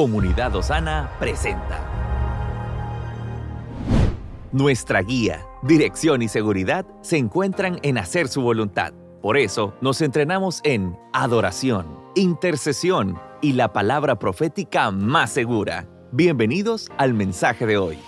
Comunidad 0.00 0.56
Osana 0.56 1.10
presenta. 1.18 1.78
Nuestra 4.50 5.02
guía, 5.02 5.42
dirección 5.62 6.22
y 6.22 6.28
seguridad 6.28 6.86
se 7.02 7.18
encuentran 7.18 7.78
en 7.82 7.98
hacer 7.98 8.28
su 8.28 8.40
voluntad. 8.40 8.94
Por 9.20 9.36
eso 9.36 9.74
nos 9.82 10.00
entrenamos 10.00 10.62
en 10.64 10.96
adoración, 11.12 11.86
intercesión 12.14 13.20
y 13.42 13.52
la 13.52 13.74
palabra 13.74 14.18
profética 14.18 14.90
más 14.90 15.32
segura. 15.32 15.86
Bienvenidos 16.12 16.88
al 16.96 17.12
mensaje 17.12 17.66
de 17.66 17.76
hoy. 17.76 17.98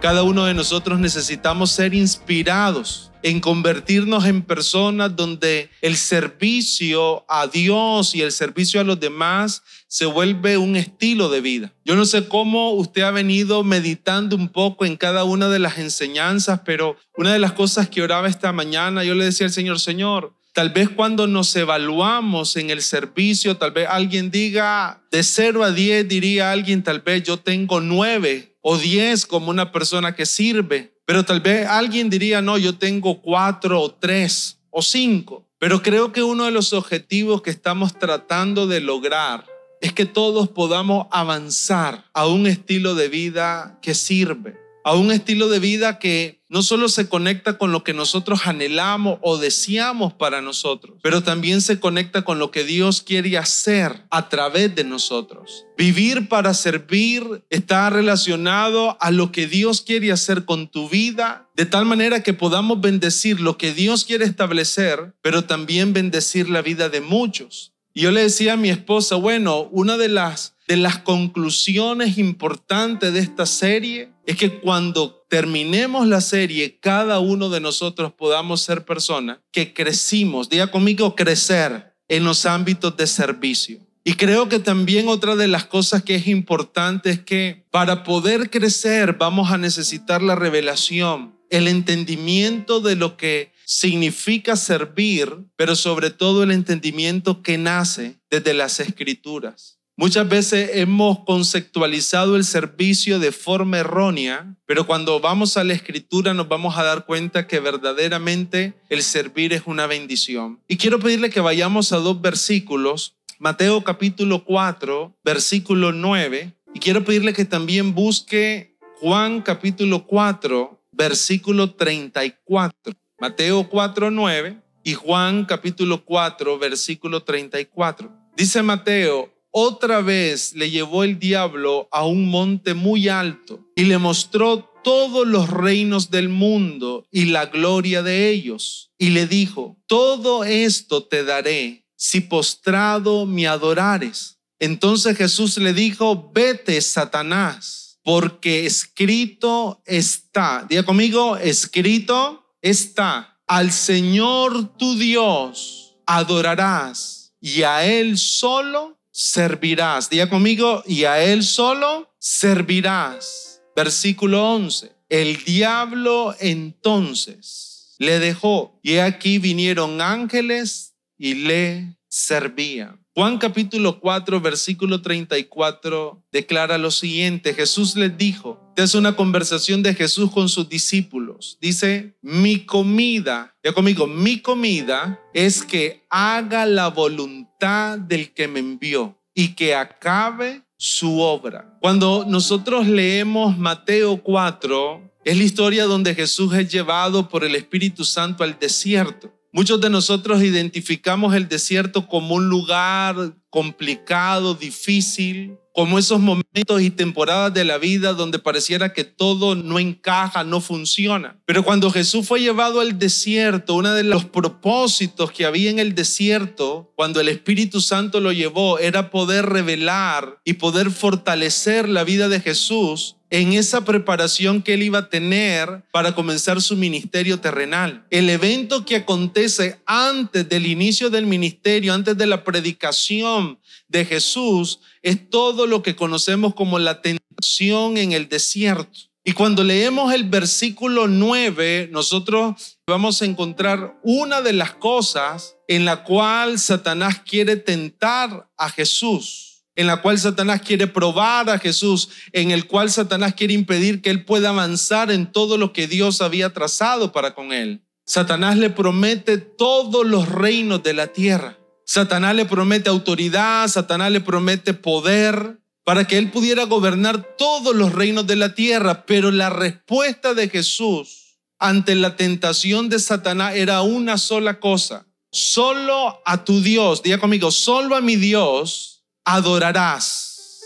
Cada 0.00 0.22
uno 0.22 0.46
de 0.46 0.54
nosotros 0.54 0.98
necesitamos 0.98 1.70
ser 1.70 1.92
inspirados 1.92 3.12
en 3.24 3.40
convertirnos 3.40 4.26
en 4.26 4.42
personas 4.42 5.16
donde 5.16 5.70
el 5.80 5.96
servicio 5.96 7.24
a 7.26 7.46
Dios 7.46 8.14
y 8.14 8.20
el 8.20 8.30
servicio 8.30 8.80
a 8.80 8.84
los 8.84 9.00
demás 9.00 9.62
se 9.88 10.04
vuelve 10.04 10.58
un 10.58 10.76
estilo 10.76 11.30
de 11.30 11.40
vida. 11.40 11.72
Yo 11.86 11.96
no 11.96 12.04
sé 12.04 12.28
cómo 12.28 12.72
usted 12.72 13.00
ha 13.00 13.10
venido 13.10 13.64
meditando 13.64 14.36
un 14.36 14.50
poco 14.50 14.84
en 14.84 14.96
cada 14.96 15.24
una 15.24 15.48
de 15.48 15.58
las 15.58 15.78
enseñanzas, 15.78 16.60
pero 16.66 16.98
una 17.16 17.32
de 17.32 17.38
las 17.38 17.54
cosas 17.54 17.88
que 17.88 18.02
oraba 18.02 18.28
esta 18.28 18.52
mañana, 18.52 19.04
yo 19.04 19.14
le 19.14 19.24
decía 19.24 19.46
al 19.46 19.52
Señor, 19.52 19.80
Señor, 19.80 20.34
Tal 20.52 20.70
vez 20.70 20.88
cuando 20.88 21.26
nos 21.26 21.56
evaluamos 21.56 22.54
en 22.54 22.70
el 22.70 22.80
servicio, 22.80 23.56
tal 23.56 23.72
vez 23.72 23.88
alguien 23.90 24.30
diga 24.30 25.02
de 25.10 25.24
0 25.24 25.64
a 25.64 25.72
10, 25.72 26.06
diría 26.06 26.52
alguien, 26.52 26.84
tal 26.84 27.00
vez 27.00 27.24
yo 27.24 27.38
tengo 27.38 27.80
9 27.80 28.56
o 28.60 28.78
10 28.78 29.26
como 29.26 29.50
una 29.50 29.72
persona 29.72 30.14
que 30.14 30.26
sirve. 30.26 30.93
Pero 31.06 31.24
tal 31.24 31.40
vez 31.40 31.66
alguien 31.66 32.08
diría, 32.08 32.40
no, 32.40 32.56
yo 32.56 32.76
tengo 32.76 33.20
cuatro 33.20 33.80
o 33.80 33.90
tres 33.90 34.58
o 34.70 34.82
cinco. 34.82 35.46
Pero 35.58 35.82
creo 35.82 36.12
que 36.12 36.22
uno 36.22 36.44
de 36.44 36.50
los 36.50 36.72
objetivos 36.72 37.42
que 37.42 37.50
estamos 37.50 37.98
tratando 37.98 38.66
de 38.66 38.80
lograr 38.80 39.46
es 39.80 39.92
que 39.92 40.06
todos 40.06 40.48
podamos 40.48 41.06
avanzar 41.10 42.04
a 42.14 42.26
un 42.26 42.46
estilo 42.46 42.94
de 42.94 43.08
vida 43.08 43.78
que 43.82 43.94
sirve, 43.94 44.56
a 44.84 44.94
un 44.94 45.10
estilo 45.10 45.48
de 45.48 45.58
vida 45.58 45.98
que 45.98 46.44
no 46.48 46.62
solo 46.62 46.88
se 46.88 47.08
conecta 47.08 47.58
con 47.58 47.72
lo 47.72 47.82
que 47.82 47.94
nosotros 47.94 48.46
anhelamos 48.46 49.18
o 49.22 49.38
deseamos 49.38 50.12
para 50.12 50.40
nosotros, 50.40 50.98
pero 51.02 51.22
también 51.22 51.62
se 51.62 51.80
conecta 51.80 52.22
con 52.22 52.38
lo 52.38 52.50
que 52.50 52.62
Dios 52.62 53.02
quiere 53.02 53.36
hacer 53.38 54.04
a 54.10 54.28
través 54.28 54.74
de 54.74 54.84
nosotros. 54.84 55.64
Vivir 55.76 56.28
para 56.28 56.54
servir 56.54 57.44
está 57.50 57.90
relacionado 57.90 58.96
a 59.00 59.10
lo 59.10 59.32
que 59.32 59.48
Dios 59.48 59.80
quiere 59.80 60.12
hacer 60.12 60.44
con 60.44 60.68
tu 60.68 60.88
vida, 60.88 61.48
de 61.56 61.66
tal 61.66 61.86
manera 61.86 62.22
que 62.22 62.34
podamos 62.34 62.80
bendecir 62.80 63.40
lo 63.40 63.58
que 63.58 63.72
Dios 63.72 64.04
quiere 64.04 64.26
establecer, 64.26 65.14
pero 65.22 65.44
también 65.44 65.92
bendecir 65.92 66.48
la 66.50 66.62
vida 66.62 66.88
de 66.88 67.00
muchos. 67.00 67.72
Y 67.94 68.02
yo 68.02 68.10
le 68.10 68.22
decía 68.22 68.52
a 68.52 68.56
mi 68.56 68.70
esposa, 68.70 69.16
bueno, 69.16 69.68
una 69.70 69.96
de 69.96 70.08
las 70.08 70.53
de 70.66 70.76
las 70.76 70.98
conclusiones 70.98 72.18
importantes 72.18 73.12
de 73.12 73.20
esta 73.20 73.46
serie 73.46 74.10
es 74.26 74.36
que 74.36 74.60
cuando 74.60 75.24
terminemos 75.28 76.06
la 76.06 76.20
serie, 76.20 76.78
cada 76.80 77.18
uno 77.18 77.50
de 77.50 77.60
nosotros 77.60 78.12
podamos 78.12 78.62
ser 78.62 78.84
personas 78.84 79.38
que 79.52 79.74
crecimos, 79.74 80.48
diga 80.48 80.70
conmigo, 80.70 81.14
crecer 81.14 81.94
en 82.08 82.24
los 82.24 82.46
ámbitos 82.46 82.96
de 82.96 83.06
servicio. 83.06 83.80
Y 84.04 84.14
creo 84.14 84.48
que 84.48 84.58
también 84.58 85.08
otra 85.08 85.34
de 85.34 85.48
las 85.48 85.64
cosas 85.64 86.02
que 86.02 86.16
es 86.16 86.26
importante 86.26 87.10
es 87.10 87.20
que 87.20 87.64
para 87.70 88.04
poder 88.04 88.50
crecer 88.50 89.14
vamos 89.14 89.50
a 89.50 89.58
necesitar 89.58 90.22
la 90.22 90.34
revelación, 90.34 91.38
el 91.48 91.68
entendimiento 91.68 92.80
de 92.80 92.96
lo 92.96 93.16
que 93.16 93.52
significa 93.64 94.56
servir, 94.56 95.46
pero 95.56 95.74
sobre 95.74 96.10
todo 96.10 96.42
el 96.42 96.50
entendimiento 96.50 97.42
que 97.42 97.56
nace 97.56 98.18
desde 98.30 98.52
las 98.52 98.78
escrituras. 98.78 99.78
Muchas 99.96 100.28
veces 100.28 100.70
hemos 100.74 101.20
conceptualizado 101.20 102.34
el 102.34 102.42
servicio 102.42 103.20
de 103.20 103.30
forma 103.30 103.78
errónea, 103.78 104.56
pero 104.66 104.88
cuando 104.88 105.20
vamos 105.20 105.56
a 105.56 105.62
la 105.62 105.72
escritura 105.72 106.34
nos 106.34 106.48
vamos 106.48 106.76
a 106.76 106.82
dar 106.82 107.06
cuenta 107.06 107.46
que 107.46 107.60
verdaderamente 107.60 108.74
el 108.88 109.04
servir 109.04 109.52
es 109.52 109.62
una 109.66 109.86
bendición. 109.86 110.58
Y 110.66 110.78
quiero 110.78 110.98
pedirle 110.98 111.30
que 111.30 111.38
vayamos 111.38 111.92
a 111.92 111.98
dos 111.98 112.20
versículos, 112.20 113.14
Mateo 113.38 113.84
capítulo 113.84 114.44
4, 114.44 115.16
versículo 115.22 115.92
9, 115.92 116.52
y 116.74 116.80
quiero 116.80 117.04
pedirle 117.04 117.32
que 117.32 117.44
también 117.44 117.94
busque 117.94 118.76
Juan 119.00 119.42
capítulo 119.42 120.06
4, 120.06 120.82
versículo 120.90 121.70
34. 121.70 122.94
Mateo 123.20 123.68
4, 123.68 124.10
9 124.10 124.58
y 124.82 124.94
Juan 124.94 125.44
capítulo 125.44 126.04
4, 126.04 126.58
versículo 126.58 127.22
34. 127.22 128.10
Dice 128.36 128.60
Mateo, 128.64 129.33
otra 129.56 130.00
vez 130.00 130.52
le 130.54 130.68
llevó 130.68 131.04
el 131.04 131.20
diablo 131.20 131.88
a 131.92 132.04
un 132.04 132.28
monte 132.28 132.74
muy 132.74 133.08
alto 133.08 133.60
y 133.76 133.84
le 133.84 133.98
mostró 133.98 134.68
todos 134.82 135.28
los 135.28 135.48
reinos 135.48 136.10
del 136.10 136.28
mundo 136.28 137.06
y 137.12 137.26
la 137.26 137.46
gloria 137.46 138.02
de 138.02 138.30
ellos. 138.30 138.90
Y 138.98 139.10
le 139.10 139.28
dijo, 139.28 139.76
todo 139.86 140.42
esto 140.42 141.04
te 141.04 141.22
daré 141.22 141.86
si 141.94 142.20
postrado 142.20 143.26
me 143.26 143.46
adorares. 143.46 144.40
Entonces 144.58 145.16
Jesús 145.16 145.56
le 145.58 145.72
dijo, 145.72 146.32
vete, 146.34 146.80
Satanás, 146.80 148.00
porque 148.02 148.66
escrito 148.66 149.80
está. 149.86 150.66
Diga 150.68 150.82
conmigo, 150.82 151.36
escrito 151.36 152.44
está. 152.60 153.38
Al 153.46 153.70
Señor 153.70 154.76
tu 154.76 154.96
Dios 154.96 155.94
adorarás 156.06 157.36
y 157.40 157.62
a 157.62 157.86
Él 157.86 158.18
solo 158.18 158.98
servirás. 159.14 160.10
Diga 160.10 160.28
conmigo, 160.28 160.82
y 160.86 161.04
a 161.04 161.22
él 161.24 161.44
solo 161.44 162.12
servirás. 162.18 163.62
Versículo 163.76 164.52
11. 164.54 164.92
El 165.08 165.44
diablo 165.44 166.34
entonces 166.40 167.94
le 167.98 168.18
dejó 168.18 168.80
y 168.82 168.96
aquí 168.96 169.38
vinieron 169.38 170.00
ángeles 170.00 170.94
y 171.16 171.34
le 171.34 171.96
servían. 172.08 173.00
Juan 173.14 173.38
capítulo 173.38 174.00
4, 174.00 174.40
versículo 174.40 175.00
34 175.00 176.24
declara 176.32 176.78
lo 176.78 176.90
siguiente. 176.90 177.54
Jesús 177.54 177.94
les 177.94 178.18
dijo, 178.18 178.63
es 178.82 178.94
una 178.94 179.14
conversación 179.14 179.82
de 179.82 179.94
Jesús 179.94 180.30
con 180.30 180.48
sus 180.48 180.68
discípulos. 180.68 181.58
Dice, 181.60 182.16
mi 182.22 182.60
comida, 182.64 183.54
ya 183.62 183.72
conmigo, 183.72 184.06
mi 184.06 184.40
comida 184.40 185.20
es 185.32 185.62
que 185.62 186.04
haga 186.10 186.66
la 186.66 186.88
voluntad 186.88 187.98
del 187.98 188.32
que 188.32 188.48
me 188.48 188.60
envió 188.60 189.18
y 189.34 189.54
que 189.54 189.74
acabe 189.74 190.62
su 190.76 191.20
obra. 191.20 191.78
Cuando 191.80 192.24
nosotros 192.28 192.86
leemos 192.86 193.56
Mateo 193.56 194.22
4, 194.22 195.12
es 195.24 195.36
la 195.38 195.44
historia 195.44 195.84
donde 195.84 196.14
Jesús 196.14 196.52
es 196.54 196.70
llevado 196.70 197.28
por 197.28 197.44
el 197.44 197.54
Espíritu 197.54 198.04
Santo 198.04 198.44
al 198.44 198.58
desierto. 198.58 199.32
Muchos 199.52 199.80
de 199.80 199.88
nosotros 199.88 200.42
identificamos 200.42 201.34
el 201.34 201.48
desierto 201.48 202.08
como 202.08 202.34
un 202.34 202.48
lugar 202.48 203.34
complicado, 203.54 204.54
difícil, 204.54 205.56
como 205.72 205.96
esos 205.96 206.18
momentos 206.18 206.82
y 206.82 206.90
temporadas 206.90 207.54
de 207.54 207.62
la 207.62 207.78
vida 207.78 208.12
donde 208.12 208.40
pareciera 208.40 208.92
que 208.92 209.04
todo 209.04 209.54
no 209.54 209.78
encaja, 209.78 210.42
no 210.42 210.60
funciona. 210.60 211.40
Pero 211.46 211.62
cuando 211.62 211.92
Jesús 211.92 212.26
fue 212.26 212.40
llevado 212.40 212.80
al 212.80 212.98
desierto, 212.98 213.74
uno 213.74 213.92
de 213.92 214.02
los 214.02 214.24
propósitos 214.24 215.30
que 215.30 215.44
había 215.44 215.70
en 215.70 215.78
el 215.78 215.94
desierto, 215.94 216.92
cuando 216.96 217.20
el 217.20 217.28
Espíritu 217.28 217.80
Santo 217.80 218.18
lo 218.18 218.32
llevó, 218.32 218.80
era 218.80 219.10
poder 219.10 219.46
revelar 219.46 220.40
y 220.44 220.54
poder 220.54 220.90
fortalecer 220.90 221.88
la 221.88 222.02
vida 222.02 222.28
de 222.28 222.40
Jesús 222.40 223.16
en 223.30 223.52
esa 223.52 223.84
preparación 223.84 224.62
que 224.62 224.74
él 224.74 224.84
iba 224.84 224.98
a 225.00 225.08
tener 225.08 225.82
para 225.90 226.14
comenzar 226.14 226.62
su 226.62 226.76
ministerio 226.76 227.40
terrenal. 227.40 228.06
El 228.10 228.30
evento 228.30 228.84
que 228.84 228.94
acontece 228.94 229.80
antes 229.86 230.48
del 230.48 230.66
inicio 230.66 231.10
del 231.10 231.26
ministerio, 231.26 231.94
antes 231.94 232.16
de 232.16 232.26
la 232.26 232.44
predicación 232.44 233.43
de 233.88 234.04
Jesús, 234.04 234.80
es 235.02 235.28
todo 235.30 235.66
lo 235.66 235.82
que 235.82 235.96
conocemos 235.96 236.54
como 236.54 236.78
la 236.78 237.02
tentación 237.02 237.96
en 237.96 238.12
el 238.12 238.28
desierto. 238.28 238.98
Y 239.24 239.32
cuando 239.32 239.64
leemos 239.64 240.12
el 240.12 240.24
versículo 240.24 241.08
9, 241.08 241.88
nosotros 241.90 242.78
vamos 242.86 243.22
a 243.22 243.24
encontrar 243.24 243.98
una 244.02 244.42
de 244.42 244.52
las 244.52 244.72
cosas 244.72 245.56
en 245.66 245.84
la 245.84 246.04
cual 246.04 246.58
Satanás 246.58 247.22
quiere 247.24 247.56
tentar 247.56 248.50
a 248.58 248.68
Jesús 248.68 249.54
en 249.76 249.86
la 249.86 250.00
cual 250.00 250.18
Satanás 250.18 250.62
quiere 250.62 250.86
probar 250.86 251.50
a 251.50 251.58
Jesús, 251.58 252.08
en 252.32 252.50
el 252.50 252.66
cual 252.66 252.90
Satanás 252.90 253.34
quiere 253.34 253.54
impedir 253.54 254.02
que 254.02 254.10
él 254.10 254.24
pueda 254.24 254.50
avanzar 254.50 255.10
en 255.10 255.30
todo 255.30 255.58
lo 255.58 255.72
que 255.72 255.88
Dios 255.88 256.20
había 256.20 256.52
trazado 256.52 257.12
para 257.12 257.34
con 257.34 257.52
él. 257.52 257.82
Satanás 258.06 258.56
le 258.56 258.70
promete 258.70 259.38
todos 259.38 260.06
los 260.06 260.28
reinos 260.28 260.82
de 260.82 260.94
la 260.94 261.08
tierra. 261.08 261.58
Satanás 261.86 262.34
le 262.34 262.46
promete 262.46 262.88
autoridad, 262.88 263.68
Satanás 263.68 264.10
le 264.10 264.20
promete 264.20 264.74
poder 264.74 265.58
para 265.84 266.06
que 266.06 266.16
él 266.16 266.30
pudiera 266.30 266.64
gobernar 266.64 267.36
todos 267.36 267.76
los 267.76 267.92
reinos 267.92 268.26
de 268.26 268.36
la 268.36 268.54
tierra. 268.54 269.04
Pero 269.06 269.30
la 269.30 269.50
respuesta 269.50 270.34
de 270.34 270.48
Jesús 270.48 271.38
ante 271.58 271.94
la 271.94 272.16
tentación 272.16 272.88
de 272.88 272.98
Satanás 272.98 273.54
era 273.54 273.82
una 273.82 274.18
sola 274.18 274.60
cosa. 274.60 275.06
Solo 275.30 276.22
a 276.24 276.44
tu 276.44 276.60
Dios, 276.60 277.02
diga 277.02 277.18
conmigo, 277.18 277.50
solo 277.50 277.96
a 277.96 278.00
mi 278.00 278.16
Dios 278.16 279.04
adorarás 279.24 280.60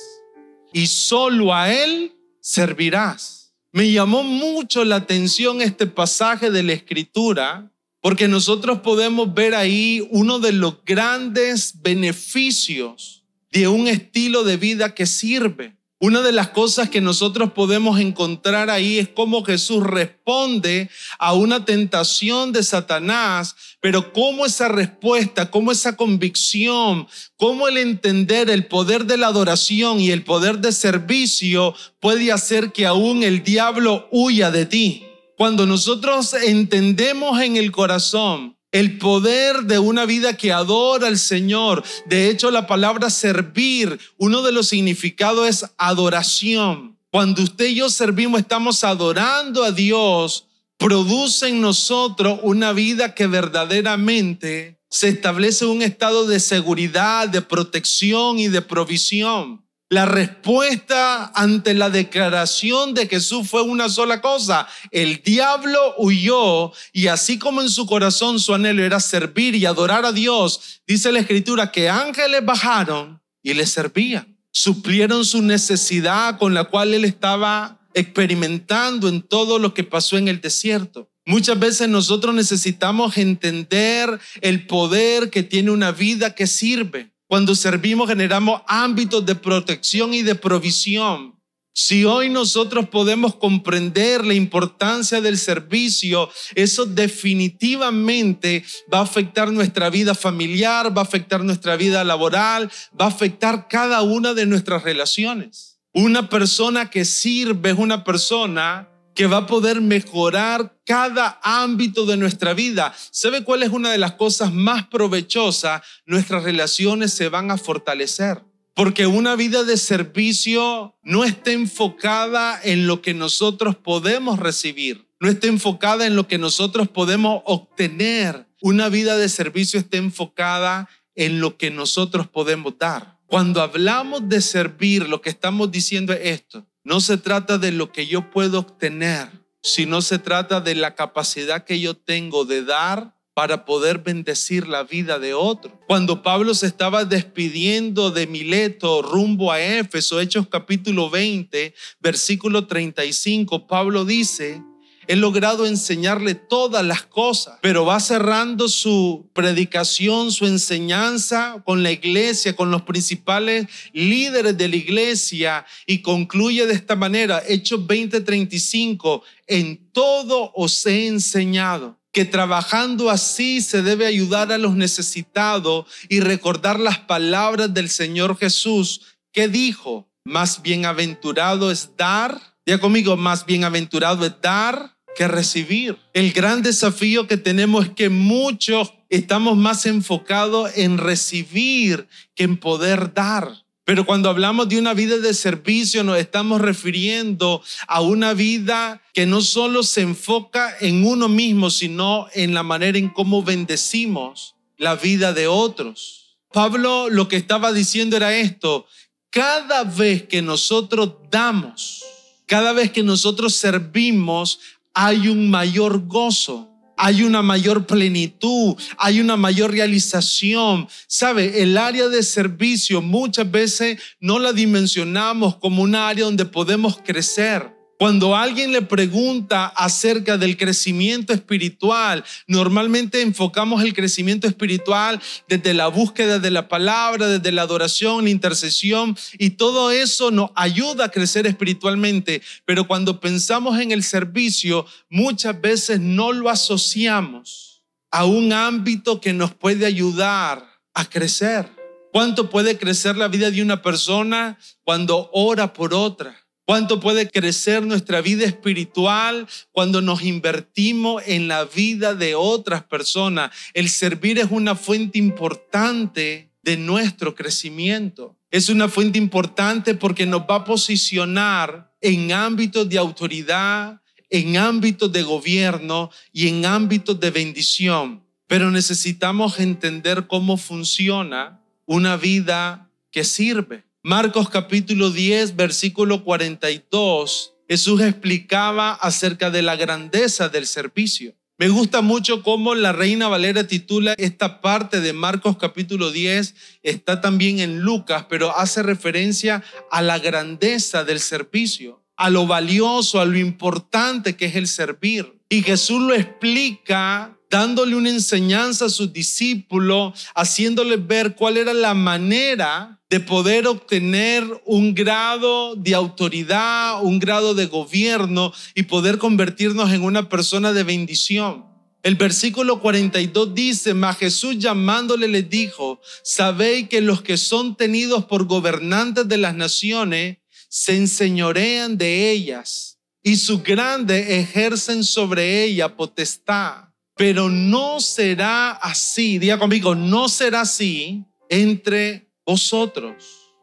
y 0.73 0.87
solo 0.87 1.55
a 1.55 1.73
Él 1.73 2.15
servirás. 2.41 3.55
Me 3.73 3.91
llamó 3.91 4.23
mucho 4.23 4.85
la 4.85 4.97
atención 4.97 5.63
este 5.63 5.87
pasaje 5.87 6.51
de 6.51 6.63
la 6.63 6.73
Escritura 6.73 7.71
porque 8.01 8.29
nosotros 8.29 8.81
podemos 8.81 9.35
ver 9.35 9.55
ahí 9.55 10.07
uno 10.11 10.39
de 10.39 10.53
los 10.53 10.85
grandes 10.85 11.81
beneficios 11.83 13.25
de 13.51 13.69
un 13.69 13.89
estilo 13.89 14.45
de 14.45 14.57
vida 14.57 14.95
que 14.95 15.07
sirve. 15.07 15.79
Una 16.01 16.23
de 16.23 16.31
las 16.31 16.51
cosas 16.51 16.91
que 16.91 17.01
nosotros 17.01 17.53
podemos 17.55 17.99
encontrar 17.99 18.71
ahí 18.71 18.99
es 18.99 19.09
cómo 19.09 19.43
Jesús 19.43 19.83
responde 19.83 20.89
a 21.19 21.33
una 21.33 21.65
tentación 21.65 22.53
de 22.53 22.63
Satanás, 22.63 23.57
pero 23.81 24.13
cómo 24.13 24.47
esa 24.47 24.69
respuesta, 24.69 25.51
cómo 25.51 25.73
esa 25.73 25.97
convicción, 25.97 27.09
cómo 27.37 27.67
el 27.67 27.79
entender 27.79 28.49
el 28.49 28.67
poder 28.67 29.07
de 29.07 29.17
la 29.17 29.27
adoración 29.27 29.99
y 29.99 30.13
el 30.13 30.23
poder 30.23 30.61
de 30.61 30.71
servicio 30.71 31.75
puede 31.99 32.31
hacer 32.31 32.71
que 32.71 32.87
aún 32.87 33.25
el 33.25 33.43
diablo 33.43 34.07
huya 34.13 34.53
de 34.53 34.67
ti. 34.67 35.08
Cuando 35.39 35.67
nosotros 35.67 36.35
entendemos 36.35 37.41
en 37.41 37.57
el 37.57 37.71
corazón 37.71 38.57
el 38.73 38.99
poder 38.99 39.63
de 39.63 39.79
una 39.79 40.05
vida 40.05 40.37
que 40.37 40.53
adora 40.53 41.07
al 41.07 41.17
Señor. 41.17 41.85
De 42.07 42.29
hecho, 42.29 42.51
la 42.51 42.67
palabra 42.67 43.09
servir, 43.09 44.01
uno 44.17 44.43
de 44.43 44.51
los 44.51 44.67
significados 44.67 45.49
es 45.49 45.71
adoración. 45.79 46.99
Cuando 47.13 47.45
usted 47.45 47.67
y 47.67 47.77
yo 47.77 47.89
servimos, 47.89 48.41
estamos 48.41 48.83
adorando 48.83 49.63
a 49.63 49.71
Dios, 49.71 50.49
produce 50.77 51.47
en 51.47 51.61
nosotros 51.61 52.41
una 52.43 52.73
vida 52.73 53.15
que 53.15 53.29
verdaderamente 53.29 54.81
se 54.91 55.07
establece 55.07 55.67
un 55.67 55.83
estado 55.83 56.27
de 56.27 56.41
seguridad, 56.41 57.29
de 57.29 57.43
protección 57.43 58.41
y 58.41 58.49
de 58.49 58.61
provisión. 58.61 59.68
La 59.91 60.05
respuesta 60.05 61.33
ante 61.35 61.73
la 61.73 61.89
declaración 61.89 62.93
de 62.93 63.09
Jesús 63.09 63.49
fue 63.49 63.63
una 63.63 63.89
sola 63.89 64.21
cosa. 64.21 64.69
El 64.91 65.23
diablo 65.23 65.95
huyó 65.97 66.73
y 66.93 67.07
así 67.07 67.39
como 67.39 67.63
en 67.63 67.71
su 67.71 67.87
corazón 67.87 68.39
su 68.39 68.53
anhelo 68.53 68.85
era 68.85 69.01
servir 69.01 69.55
y 69.55 69.65
adorar 69.65 70.05
a 70.05 70.13
Dios, 70.13 70.83
dice 70.87 71.11
la 71.11 71.21
escritura 71.21 71.73
que 71.73 71.89
ángeles 71.89 72.45
bajaron 72.45 73.23
y 73.43 73.55
le 73.55 73.65
servían. 73.65 74.37
Suplieron 74.51 75.25
su 75.25 75.41
necesidad 75.41 76.39
con 76.39 76.53
la 76.53 76.65
cual 76.65 76.93
él 76.93 77.07
estaba 77.07 77.81
experimentando 77.95 79.09
en 79.09 79.23
todo 79.23 79.59
lo 79.59 79.73
que 79.73 79.85
pasó 79.85 80.19
en 80.19 80.29
el 80.29 80.43
desierto. 80.43 81.11
Muchas 81.25 81.59
veces 81.59 81.89
nosotros 81.89 82.35
necesitamos 82.35 83.17
entender 83.17 84.21
el 84.43 84.67
poder 84.67 85.31
que 85.31 85.43
tiene 85.43 85.71
una 85.71 85.93
vida 85.93 86.35
que 86.35 86.47
sirve. 86.47 87.11
Cuando 87.29 87.55
servimos 87.55 88.09
generamos 88.09 88.63
ámbitos 88.67 89.25
de 89.25 89.35
protección 89.35 90.15
y 90.15 90.23
de 90.23 90.35
provisión. 90.35 91.39
Si 91.75 92.05
hoy 92.05 92.31
nosotros 92.31 92.89
podemos 92.89 93.37
comprender 93.37 94.25
la 94.25 94.35
importancia 94.35 95.21
del 95.21 95.39
servicio, 95.39 96.29
eso 96.57 96.87
definitivamente 96.87 98.65
va 98.93 98.99
a 98.99 99.03
afectar 99.03 99.53
nuestra 99.53 99.91
vida 99.91 100.15
familiar, 100.15 100.97
va 100.97 101.03
a 101.03 101.05
afectar 101.05 101.45
nuestra 101.45 101.77
vida 101.77 102.03
laboral, 102.03 102.69
va 103.01 103.05
a 103.05 103.09
afectar 103.09 103.69
cada 103.69 104.03
una 104.03 104.35
de 104.35 104.47
nuestras 104.47 104.83
relaciones. 104.83 105.79
Una 105.93 106.29
persona 106.29 106.91
que 106.91 107.05
sirve 107.05 107.71
es 107.71 107.79
una 107.79 108.03
persona 108.03 108.89
que 109.19 109.27
va 109.27 109.39
a 109.39 109.47
poder 109.49 109.81
mejorar 109.81 110.79
cada 110.87 111.41
ámbito 111.43 112.07
de 112.07 112.17
nuestra 112.17 112.55
vida. 112.55 112.95
¿Sabe 113.11 113.43
cuál 113.43 113.65
es 113.65 113.71
una 113.71 113.91
de 113.91 113.99
las 113.99 114.13
cosas 114.13 114.53
más 114.53 114.87
provechosas? 114.87 115.83
Nuestras 116.07 116.45
relaciones 116.45 117.15
se 117.15 117.29
van 117.29 117.51
a 117.51 117.59
fortalecer. 117.59 118.45
Porque 118.75 119.09
una 119.09 119.35
vida 119.35 119.65
de 119.65 119.77
servicio 119.77 120.95
no 121.03 121.25
está 121.25 121.51
enfocada 121.51 122.61
en 122.63 122.87
lo 122.87 123.03
que 123.03 123.13
nosotros 123.13 123.75
podemos 123.75 124.39
recibir, 124.39 125.09
no 125.19 125.29
está 125.29 125.49
enfocada 125.49 126.07
en 126.07 126.15
lo 126.15 126.29
que 126.29 126.39
nosotros 126.39 126.87
podemos 126.87 127.43
obtener. 127.45 128.47
Una 128.63 128.89
vida 128.89 129.17
de 129.17 129.29
servicio 129.29 129.81
está 129.81 129.97
enfocada 129.97 130.89
en 131.17 131.41
lo 131.41 131.57
que 131.57 131.73
nosotros 131.73 132.29
podemos 132.29 132.79
dar. 132.79 133.19
Cuando 133.27 133.63
hablamos 133.63 134.29
de 134.29 134.41
servir, 134.41 135.09
lo 135.09 135.21
que 135.21 135.31
estamos 135.31 135.73
diciendo 135.73 136.13
es 136.13 136.21
esto. 136.23 136.69
No 136.89 137.03
se 137.03 137.19
trata 137.19 137.59
de 137.59 137.71
lo 137.71 137.93
que 137.93 138.07
yo 138.07 138.31
puedo 138.31 138.61
obtener, 138.61 139.29
sino 139.63 140.01
se 140.01 140.19
trata 140.19 140.63
de 140.63 140.75
la 140.75 140.95
capacidad 140.95 141.67
que 141.67 141.81
yo 141.81 141.93
tengo 141.93 142.47
de 142.47 142.65
dar 142.65 143.15
para 143.35 143.67
poder 143.67 143.99
bendecir 143.99 144.67
la 144.67 144.85
vida 144.85 145.19
de 145.19 145.35
otro. 145.35 145.79
Cuando 145.87 146.23
Pablo 146.23 146.55
se 146.55 146.67
estaba 146.67 147.05
despidiendo 147.05 148.11
de 148.11 148.27
Mileto 148.27 149.03
rumbo 149.03 149.53
a 149.53 149.61
Éfeso, 149.61 150.19
Hechos 150.19 150.49
capítulo 150.49 151.11
20, 151.11 151.75
versículo 152.01 152.67
35, 152.67 153.67
Pablo 153.67 154.07
dice, 154.07 154.63
he 155.09 155.17
logrado 155.17 155.65
enseñarle 155.67 156.35
todas 156.35 156.85
las 156.85 157.03
cosas, 157.03 157.59
pero 157.63 157.87
va 157.87 157.99
cerrando 157.99 158.69
su 158.69 159.31
predicación, 159.33 160.31
su 160.31 160.47
enseñanza 160.47 161.63
con 161.65 161.83
la 161.83 161.91
iglesia, 161.91 162.55
con 162.55 162.71
los 162.71 162.83
principales 162.83 163.67
líderes 163.95 164.57
de 164.59 164.69
la 164.69 164.77
iglesia 164.77 165.67
y 165.87 166.03
concluye 166.03 166.67
de 166.67 166.75
esta 166.75 166.95
manera, 166.95 167.43
Hechos 167.49 167.81
20:35, 167.87 169.23
en 169.47 169.91
todo 169.93 170.53
os 170.55 170.85
he 170.85 171.07
enseñado 171.07 171.99
que 172.13 172.27
trabajando 172.27 173.09
así 173.09 173.63
se 173.63 173.81
debe 173.81 174.05
ayudar 174.05 174.53
a 174.53 174.59
los 174.59 174.75
necesitados 174.75 175.87
y 176.11 176.21
recordar 176.21 176.79
las 176.79 176.99
palabras 176.99 177.73
del 177.73 177.89
Señor 177.89 178.37
Jesús 178.37 179.17
que 179.33 179.49
dijo, 179.49 180.11
más 180.25 180.61
bienaventurado 180.61 181.71
es 181.71 181.97
dar, 181.97 182.39
ya 182.67 182.79
conmigo, 182.79 183.17
más 183.17 183.47
bienaventurado 183.47 184.27
es 184.27 184.33
dar 184.43 184.98
que 185.19 185.27
recibir. 185.27 185.99
El 186.15 186.33
gran 186.33 186.63
desafío 186.63 187.27
que 187.27 187.37
tenemos 187.37 187.87
es 187.87 187.91
que 187.91 188.09
muchos 188.09 188.93
estamos 189.09 189.57
más 189.57 189.85
enfocados 189.85 190.71
en 190.77 190.97
recibir 190.97 192.07
que 192.37 192.45
en 192.45 192.57
poder 192.57 193.13
dar. 193.15 193.65
Pero 193.85 194.07
cuando 194.07 194.31
hablamos 194.31 194.69
de 194.69 194.79
una 194.79 194.95
vida 194.95 195.19
de 195.19 195.35
servicio 195.35 196.05
nos 196.05 196.19
estamos 196.19 196.61
refiriendo 196.61 197.61
a 197.89 198.01
una 198.01 198.33
vida 198.33 199.03
que 199.13 199.27
no 199.27 199.41
solo 199.41 199.83
se 199.83 200.03
enfoca 200.03 200.73
en 200.81 201.05
uno 201.05 201.29
mismo, 201.29 201.71
sino 201.71 202.29
en 202.33 202.55
la 202.55 202.63
manera 202.63 202.97
en 202.97 203.09
cómo 203.09 203.43
bendecimos 203.43 204.55
la 204.77 204.95
vida 204.95 205.33
de 205.33 205.49
otros. 205.49 206.37
Pablo 206.53 207.09
lo 207.11 207.27
que 207.27 207.35
estaba 207.35 207.73
diciendo 207.73 208.17
era 208.17 208.37
esto, 208.37 208.87
cada 209.31 209.83
vez 209.83 210.29
que 210.29 210.43
nosotros 210.43 211.15
damos, 211.29 212.05
cada 212.47 212.73
vez 212.73 212.93
que 212.93 213.03
nosotros 213.03 213.57
servimos, 213.57 214.61
hay 215.01 215.29
un 215.29 215.49
mayor 215.49 216.09
gozo, 216.09 216.69
hay 216.97 217.23
una 217.23 217.41
mayor 217.41 217.87
plenitud, 217.87 218.75
hay 218.97 219.21
una 219.21 219.37
mayor 219.37 219.71
realización. 219.71 220.89
¿Sabe? 221.07 221.63
El 221.63 221.79
área 221.79 222.09
de 222.09 222.25
servicio 222.25 223.01
muchas 223.01 223.49
veces 223.49 224.01
no 224.19 224.41
la 224.41 224.53
dimensionamos 224.53 225.55
como 225.59 225.85
un 225.85 225.95
área 225.95 226.25
donde 226.25 226.45
podemos 226.45 226.99
crecer. 226.99 227.78
Cuando 227.99 228.37
alguien 228.37 228.71
le 228.71 228.83
pregunta 228.83 229.67
acerca 229.67 230.39
del 230.39 230.57
crecimiento 230.57 231.33
espiritual, 231.33 232.25
normalmente 232.47 233.23
enfocamos 233.23 233.83
el 233.83 233.93
crecimiento 233.93 234.47
espiritual 234.47 235.21
desde 235.49 235.75
la 235.75 235.89
búsqueda 235.89 236.39
de 236.39 236.53
la 236.53 236.69
palabra, 236.69 237.27
desde 237.27 237.51
la 237.51 237.63
adoración, 237.63 238.23
la 238.23 238.31
intercesión, 238.31 239.19
y 239.37 239.51
todo 239.51 239.91
eso 239.91 240.31
nos 240.31 240.51
ayuda 240.55 241.07
a 241.07 241.11
crecer 241.11 241.49
espiritualmente. 241.49 242.41
Pero 242.65 242.87
cuando 242.87 243.19
pensamos 243.19 243.81
en 243.81 243.91
el 243.91 244.05
servicio, 244.05 244.87
muchas 245.11 245.61
veces 245.61 245.99
no 245.99 246.33
lo 246.33 246.51
asociamos 246.51 247.83
a 248.13 248.27
un 248.27 248.53
ámbito 248.53 249.21
que 249.21 249.33
nos 249.33 249.53
puede 249.55 249.87
ayudar 249.87 250.65
a 250.95 251.05
crecer. 251.05 251.69
¿Cuánto 252.13 252.49
puede 252.49 252.79
crecer 252.79 253.17
la 253.17 253.27
vida 253.27 253.51
de 253.51 253.61
una 253.61 253.83
persona 253.83 254.57
cuando 254.85 255.31
ora 255.33 255.73
por 255.73 255.95
otra? 255.95 256.48
Cuánto 256.69 257.01
puede 257.01 257.31
crecer 257.31 257.83
nuestra 257.87 258.21
vida 258.21 258.45
espiritual 258.45 259.49
cuando 259.73 260.03
nos 260.03 260.23
invertimos 260.23 261.23
en 261.25 261.49
la 261.49 261.65
vida 261.65 262.15
de 262.15 262.35
otras 262.35 262.85
personas. 262.85 263.53
El 263.73 263.89
servir 263.89 264.39
es 264.39 264.49
una 264.51 264.75
fuente 264.75 265.19
importante 265.19 266.53
de 266.63 266.77
nuestro 266.77 267.35
crecimiento. 267.35 268.37
Es 268.51 268.69
una 268.69 268.87
fuente 268.91 269.17
importante 269.17 269.95
porque 269.95 270.27
nos 270.27 270.43
va 270.43 270.57
a 270.57 270.65
posicionar 270.65 271.91
en 272.03 272.33
ámbitos 272.33 272.87
de 272.87 272.99
autoridad, 272.99 274.03
en 274.29 274.59
ámbitos 274.59 275.11
de 275.11 275.23
gobierno 275.23 276.11
y 276.35 276.49
en 276.49 276.67
ámbitos 276.67 277.19
de 277.19 277.31
bendición. 277.31 278.23
Pero 278.47 278.71
necesitamos 278.71 279.59
entender 279.59 280.27
cómo 280.27 280.59
funciona 280.59 281.63
una 281.87 282.19
vida 282.19 282.91
que 283.11 283.25
sirve. 283.25 283.88
Marcos 284.09 284.49
capítulo 284.49 285.11
10, 285.11 285.55
versículo 285.55 286.25
42, 286.25 287.53
Jesús 287.69 288.01
explicaba 288.01 288.93
acerca 288.95 289.51
de 289.51 289.61
la 289.61 289.77
grandeza 289.77 290.49
del 290.49 290.67
servicio. 290.67 291.35
Me 291.59 291.69
gusta 291.69 292.01
mucho 292.01 292.43
cómo 292.43 292.75
la 292.75 292.93
Reina 292.93 293.29
Valera 293.29 293.67
titula 293.67 294.15
esta 294.17 294.63
parte 294.63 295.03
de 295.03 295.13
Marcos 295.13 295.59
capítulo 295.59 296.11
10, 296.11 296.55
está 296.83 297.21
también 297.21 297.59
en 297.59 297.81
Lucas, 297.81 298.25
pero 298.31 298.57
hace 298.57 298.83
referencia 298.83 299.63
a 299.91 300.01
la 300.01 300.19
grandeza 300.19 301.05
del 301.05 301.21
servicio, 301.21 302.03
a 302.17 302.31
lo 302.31 302.47
valioso, 302.47 303.21
a 303.21 303.27
lo 303.27 303.37
importante 303.37 304.37
que 304.37 304.47
es 304.47 304.57
el 304.57 304.69
servir. 304.69 305.39
Y 305.51 305.61
Jesús 305.61 306.01
lo 306.01 306.15
explica 306.15 307.38
dándole 307.51 307.97
una 307.97 308.11
enseñanza 308.11 308.87
a 308.87 308.91
sus 308.91 309.13
discípulos, 309.13 310.29
haciéndoles 310.35 311.07
ver 311.07 311.35
cuál 311.35 311.57
era 311.57 311.75
la 311.75 311.95
manera 311.95 313.01
de 313.11 313.21
poder 313.21 313.67
obtener 313.67 314.45
un 314.67 314.95
grado 314.95 315.75
de 315.75 315.95
autoridad, 315.95 317.03
un 317.03 317.19
grado 317.19 317.55
de 317.55 317.67
gobierno 317.67 318.53
y 318.75 318.83
poder 318.83 319.19
convertirnos 319.19 319.93
en 319.93 320.03
una 320.03 320.29
persona 320.29 320.73
de 320.73 320.83
bendición. 320.83 321.65
El 322.03 322.15
versículo 322.15 322.81
42 322.81 323.55
dice, 323.55 323.93
mas 323.93 324.19
Jesús 324.19 324.59
llamándole 324.59 325.27
les 325.27 325.49
dijo, 325.51 326.01
sabéis 326.23 326.89
que 326.89 327.01
los 327.01 327.23
que 327.23 327.37
son 327.37 327.77
tenidos 327.77 328.25
por 328.27 328.47
gobernantes 328.47 329.27
de 329.27 329.37
las 329.37 329.55
naciones 329.55 330.39
se 330.69 330.97
enseñorean 330.97 331.99
de 331.99 332.31
ellas 332.31 332.99
y 333.23 333.37
sus 333.37 333.63
grandes 333.63 334.29
ejercen 334.29 335.03
sobre 335.03 335.65
ella 335.65 335.97
potestad. 335.97 336.88
Pero 337.19 337.51
no 337.51 338.01
será 338.01 338.71
así, 338.71 339.41
diga 339.41 339.59
conmigo, 339.59 339.97
no 339.97 340.29
será 340.29 340.61
así 340.61 341.25
entre 341.51 342.31
vosotros, 342.47 343.15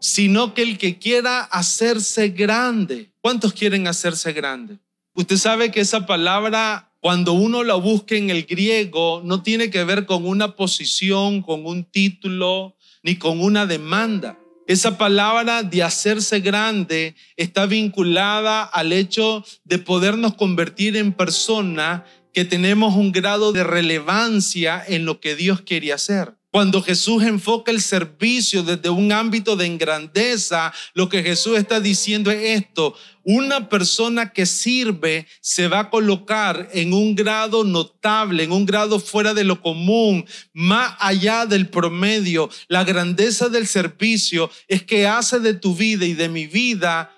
sino 0.01 0.53
que 0.53 0.62
el 0.62 0.77
que 0.77 1.00
quiera 1.00 1.39
hacerse 1.39 2.27
grande. 2.27 3.13
¿Cuántos 3.21 3.53
quieren 3.53 3.88
hacerse 3.88 4.33
grande? 4.33 4.77
Usted 5.13 5.38
sabe 5.38 5.71
que 5.71 5.79
esa 5.79 6.05
palabra, 6.05 6.91
cuando 7.00 7.31
uno 7.31 7.63
la 7.63 7.75
busca 7.75 8.15
en 8.15 8.29
el 8.29 8.43
griego, 8.43 9.21
no 9.24 9.41
tiene 9.41 9.69
que 9.69 9.85
ver 9.85 10.05
con 10.05 10.27
una 10.27 10.57
posición, 10.57 11.41
con 11.41 11.65
un 11.65 11.85
título, 11.85 12.75
ni 13.03 13.15
con 13.15 13.39
una 13.39 13.65
demanda. 13.65 14.38
Esa 14.67 14.97
palabra 14.97 15.62
de 15.62 15.83
hacerse 15.83 16.39
grande 16.39 17.15
está 17.38 17.67
vinculada 17.67 18.63
al 18.63 18.93
hecho 18.93 19.45
de 19.63 19.77
podernos 19.77 20.33
convertir 20.33 20.97
en 20.97 21.13
personas 21.13 22.01
que 22.36 22.44
tenemos 22.44 22.96
un 22.96 23.13
grado 23.13 23.54
de 23.54 23.63
relevancia 23.63 24.84
en 24.86 25.06
lo 25.06 25.22
que 25.22 25.38
Dios 25.38 25.62
quiere 25.62 25.94
hacer. 25.94 26.34
Cuando 26.51 26.82
Jesús 26.82 27.24
enfoca 27.24 27.72
el 27.72 27.80
servicio 27.80 28.62
desde 28.62 28.89
un 28.89 29.13
ámbito 29.13 29.56
de 29.56 29.70
grandeza, 29.77 30.74
lo 30.94 31.08
que 31.08 31.24
Jesús 31.24 31.58
está 31.58 31.80
diciendo 31.80 32.30
es 32.32 32.62
esto. 32.62 32.94
Una 33.24 33.70
persona 33.70 34.34
que 34.34 34.46
sirve 34.46 35.27
se 35.39 35.70
va 35.70 35.80
a 35.80 35.89
colocar 35.89 36.70
en 36.74 36.92
un 36.92 37.15
grado 37.15 37.63
notable, 37.63 38.44
en 38.44 38.51
un 38.51 38.65
grado 38.65 39.00
fuera 39.00 39.34
de 39.34 39.46
lo 39.46 39.62
común, 39.62 40.25
más 40.51 40.94
allá 41.00 41.46
del 41.46 41.70
promedio. 41.70 42.50
La 42.68 42.84
grandeza 42.84 43.48
del 43.48 43.65
servicio 43.65 44.51
es 44.68 44.84
que 44.84 45.08
hace 45.08 45.39
de 45.39 45.54
tu 45.54 45.74
vida 45.74 46.06
y 46.06 46.13
de 46.15 46.27
mi 46.27 46.48
vida 46.48 47.15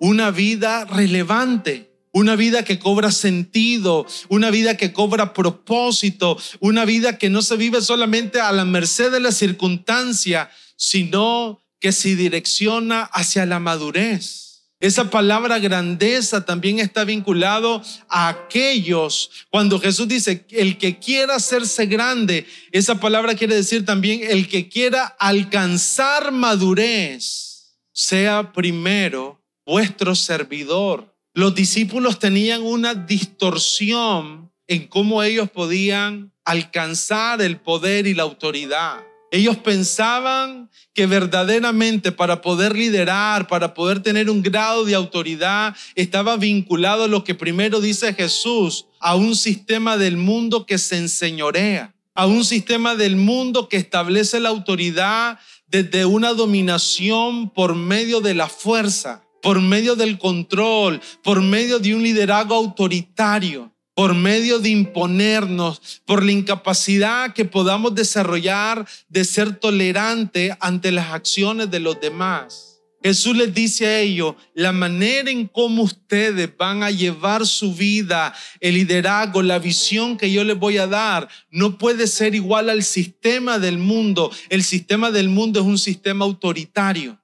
una 0.00 0.32
vida 0.32 0.84
relevante 0.84 1.87
una 2.12 2.36
vida 2.36 2.64
que 2.64 2.78
cobra 2.78 3.10
sentido, 3.10 4.06
una 4.28 4.50
vida 4.50 4.76
que 4.76 4.92
cobra 4.92 5.32
propósito, 5.32 6.38
una 6.60 6.84
vida 6.84 7.18
que 7.18 7.30
no 7.30 7.42
se 7.42 7.56
vive 7.56 7.80
solamente 7.82 8.40
a 8.40 8.52
la 8.52 8.64
merced 8.64 9.10
de 9.10 9.20
la 9.20 9.32
circunstancia, 9.32 10.50
sino 10.76 11.60
que 11.80 11.92
se 11.92 12.16
direcciona 12.16 13.02
hacia 13.02 13.46
la 13.46 13.60
madurez. 13.60 14.48
Esa 14.80 15.10
palabra 15.10 15.58
grandeza 15.58 16.44
también 16.44 16.78
está 16.78 17.04
vinculado 17.04 17.82
a 18.08 18.28
aquellos. 18.28 19.30
Cuando 19.50 19.80
Jesús 19.80 20.06
dice, 20.06 20.46
el 20.50 20.78
que 20.78 21.00
quiera 21.00 21.34
hacerse 21.34 21.86
grande, 21.86 22.46
esa 22.70 23.00
palabra 23.00 23.34
quiere 23.34 23.56
decir 23.56 23.84
también 23.84 24.20
el 24.22 24.48
que 24.48 24.68
quiera 24.68 25.04
alcanzar 25.18 26.30
madurez, 26.30 27.76
sea 27.92 28.52
primero 28.52 29.42
vuestro 29.66 30.14
servidor. 30.14 31.12
Los 31.38 31.54
discípulos 31.54 32.18
tenían 32.18 32.62
una 32.62 32.96
distorsión 32.96 34.50
en 34.66 34.88
cómo 34.88 35.22
ellos 35.22 35.48
podían 35.48 36.32
alcanzar 36.44 37.40
el 37.42 37.60
poder 37.60 38.08
y 38.08 38.14
la 38.14 38.24
autoridad. 38.24 38.96
Ellos 39.30 39.56
pensaban 39.58 40.68
que 40.94 41.06
verdaderamente 41.06 42.10
para 42.10 42.40
poder 42.40 42.74
liderar, 42.74 43.46
para 43.46 43.72
poder 43.72 44.02
tener 44.02 44.28
un 44.30 44.42
grado 44.42 44.84
de 44.84 44.96
autoridad, 44.96 45.76
estaba 45.94 46.36
vinculado 46.36 47.04
a 47.04 47.06
lo 47.06 47.22
que 47.22 47.36
primero 47.36 47.80
dice 47.80 48.12
Jesús, 48.14 48.86
a 48.98 49.14
un 49.14 49.36
sistema 49.36 49.96
del 49.96 50.16
mundo 50.16 50.66
que 50.66 50.76
se 50.76 50.96
enseñorea, 50.96 51.94
a 52.16 52.26
un 52.26 52.44
sistema 52.44 52.96
del 52.96 53.14
mundo 53.14 53.68
que 53.68 53.76
establece 53.76 54.40
la 54.40 54.48
autoridad 54.48 55.38
desde 55.68 56.04
una 56.04 56.32
dominación 56.32 57.48
por 57.48 57.76
medio 57.76 58.20
de 58.20 58.34
la 58.34 58.48
fuerza 58.48 59.22
por 59.42 59.60
medio 59.60 59.96
del 59.96 60.18
control, 60.18 61.00
por 61.22 61.42
medio 61.42 61.78
de 61.78 61.94
un 61.94 62.02
liderazgo 62.02 62.54
autoritario, 62.54 63.72
por 63.94 64.14
medio 64.14 64.60
de 64.60 64.70
imponernos, 64.70 66.02
por 66.04 66.24
la 66.24 66.32
incapacidad 66.32 67.34
que 67.34 67.44
podamos 67.44 67.94
desarrollar 67.94 68.86
de 69.08 69.24
ser 69.24 69.56
tolerante 69.56 70.56
ante 70.60 70.92
las 70.92 71.12
acciones 71.12 71.70
de 71.70 71.80
los 71.80 72.00
demás. 72.00 72.68
Jesús 73.02 73.36
les 73.36 73.54
dice 73.54 73.86
a 73.86 74.00
ellos, 74.00 74.34
la 74.54 74.72
manera 74.72 75.30
en 75.30 75.46
cómo 75.46 75.84
ustedes 75.84 76.50
van 76.56 76.82
a 76.82 76.90
llevar 76.90 77.46
su 77.46 77.74
vida, 77.74 78.34
el 78.60 78.74
liderazgo, 78.74 79.40
la 79.42 79.58
visión 79.60 80.16
que 80.16 80.32
yo 80.32 80.42
les 80.42 80.58
voy 80.58 80.78
a 80.78 80.88
dar, 80.88 81.28
no 81.50 81.78
puede 81.78 82.08
ser 82.08 82.34
igual 82.34 82.70
al 82.70 82.82
sistema 82.82 83.58
del 83.60 83.78
mundo. 83.78 84.32
El 84.48 84.64
sistema 84.64 85.12
del 85.12 85.28
mundo 85.28 85.60
es 85.60 85.66
un 85.66 85.78
sistema 85.78 86.24
autoritario 86.24 87.18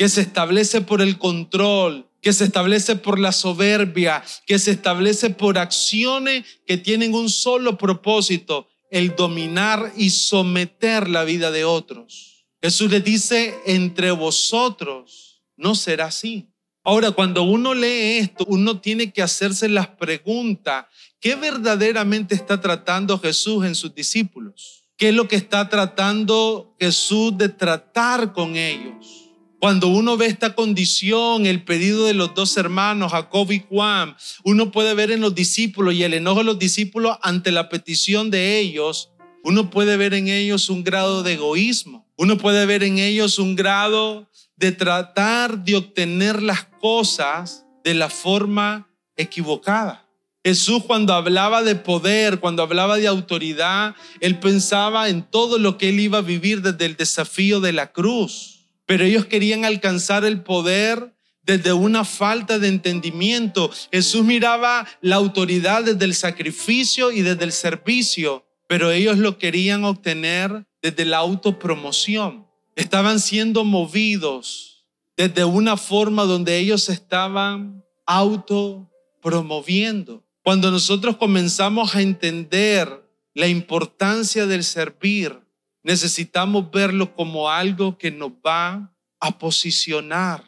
que 0.00 0.08
se 0.08 0.22
establece 0.22 0.80
por 0.80 1.02
el 1.02 1.18
control, 1.18 2.08
que 2.22 2.32
se 2.32 2.44
establece 2.44 2.96
por 2.96 3.18
la 3.18 3.32
soberbia, 3.32 4.24
que 4.46 4.58
se 4.58 4.70
establece 4.70 5.28
por 5.28 5.58
acciones 5.58 6.46
que 6.66 6.78
tienen 6.78 7.12
un 7.12 7.28
solo 7.28 7.76
propósito, 7.76 8.66
el 8.90 9.14
dominar 9.14 9.92
y 9.98 10.08
someter 10.08 11.06
la 11.06 11.24
vida 11.24 11.50
de 11.50 11.66
otros. 11.66 12.46
Jesús 12.62 12.90
le 12.90 13.02
dice, 13.02 13.54
entre 13.66 14.10
vosotros 14.10 15.42
no 15.58 15.74
será 15.74 16.06
así. 16.06 16.48
Ahora, 16.82 17.10
cuando 17.10 17.42
uno 17.42 17.74
lee 17.74 18.20
esto, 18.20 18.46
uno 18.48 18.80
tiene 18.80 19.12
que 19.12 19.20
hacerse 19.20 19.68
las 19.68 19.88
preguntas, 19.88 20.86
¿qué 21.20 21.34
verdaderamente 21.34 22.34
está 22.34 22.58
tratando 22.58 23.18
Jesús 23.18 23.66
en 23.66 23.74
sus 23.74 23.94
discípulos? 23.94 24.84
¿Qué 24.96 25.10
es 25.10 25.14
lo 25.14 25.28
que 25.28 25.36
está 25.36 25.68
tratando 25.68 26.74
Jesús 26.80 27.36
de 27.36 27.50
tratar 27.50 28.32
con 28.32 28.56
ellos? 28.56 29.19
Cuando 29.60 29.88
uno 29.88 30.16
ve 30.16 30.24
esta 30.24 30.54
condición, 30.54 31.44
el 31.44 31.62
pedido 31.64 32.06
de 32.06 32.14
los 32.14 32.34
dos 32.34 32.56
hermanos, 32.56 33.12
Jacob 33.12 33.52
y 33.52 33.62
Juan, 33.68 34.16
uno 34.42 34.72
puede 34.72 34.94
ver 34.94 35.10
en 35.10 35.20
los 35.20 35.34
discípulos 35.34 35.92
y 35.92 36.02
el 36.02 36.14
enojo 36.14 36.38
de 36.38 36.44
los 36.44 36.58
discípulos 36.58 37.18
ante 37.20 37.52
la 37.52 37.68
petición 37.68 38.30
de 38.30 38.58
ellos, 38.58 39.10
uno 39.44 39.68
puede 39.68 39.98
ver 39.98 40.14
en 40.14 40.28
ellos 40.28 40.70
un 40.70 40.82
grado 40.82 41.22
de 41.22 41.34
egoísmo, 41.34 42.08
uno 42.16 42.38
puede 42.38 42.64
ver 42.64 42.82
en 42.82 42.98
ellos 42.98 43.38
un 43.38 43.54
grado 43.54 44.30
de 44.56 44.72
tratar 44.72 45.62
de 45.62 45.76
obtener 45.76 46.42
las 46.42 46.64
cosas 46.80 47.66
de 47.84 47.92
la 47.92 48.08
forma 48.08 48.88
equivocada. 49.14 50.08
Jesús 50.42 50.84
cuando 50.86 51.12
hablaba 51.12 51.62
de 51.62 51.74
poder, 51.74 52.40
cuando 52.40 52.62
hablaba 52.62 52.96
de 52.96 53.08
autoridad, 53.08 53.94
él 54.20 54.38
pensaba 54.38 55.10
en 55.10 55.22
todo 55.22 55.58
lo 55.58 55.76
que 55.76 55.90
él 55.90 56.00
iba 56.00 56.18
a 56.18 56.22
vivir 56.22 56.62
desde 56.62 56.86
el 56.86 56.96
desafío 56.96 57.60
de 57.60 57.74
la 57.74 57.92
cruz 57.92 58.59
pero 58.90 59.04
ellos 59.04 59.26
querían 59.26 59.64
alcanzar 59.64 60.24
el 60.24 60.42
poder 60.42 61.14
desde 61.44 61.72
una 61.72 62.04
falta 62.04 62.58
de 62.58 62.66
entendimiento. 62.66 63.70
Jesús 63.92 64.24
miraba 64.24 64.84
la 65.00 65.14
autoridad 65.14 65.84
desde 65.84 66.06
el 66.06 66.12
sacrificio 66.12 67.12
y 67.12 67.22
desde 67.22 67.44
el 67.44 67.52
servicio, 67.52 68.44
pero 68.66 68.90
ellos 68.90 69.16
lo 69.16 69.38
querían 69.38 69.84
obtener 69.84 70.66
desde 70.82 71.04
la 71.04 71.18
autopromoción. 71.18 72.48
Estaban 72.74 73.20
siendo 73.20 73.64
movidos 73.64 74.88
desde 75.16 75.44
una 75.44 75.76
forma 75.76 76.24
donde 76.24 76.58
ellos 76.58 76.88
estaban 76.88 77.84
autopromoviendo. 78.06 80.24
Cuando 80.42 80.72
nosotros 80.72 81.16
comenzamos 81.16 81.94
a 81.94 82.02
entender 82.02 83.08
la 83.34 83.46
importancia 83.46 84.46
del 84.46 84.64
servir, 84.64 85.38
necesitamos 85.82 86.70
verlo 86.70 87.14
como 87.14 87.50
algo 87.50 87.96
que 87.96 88.10
nos 88.10 88.32
va 88.46 88.94
a 89.20 89.38
posicionar. 89.38 90.44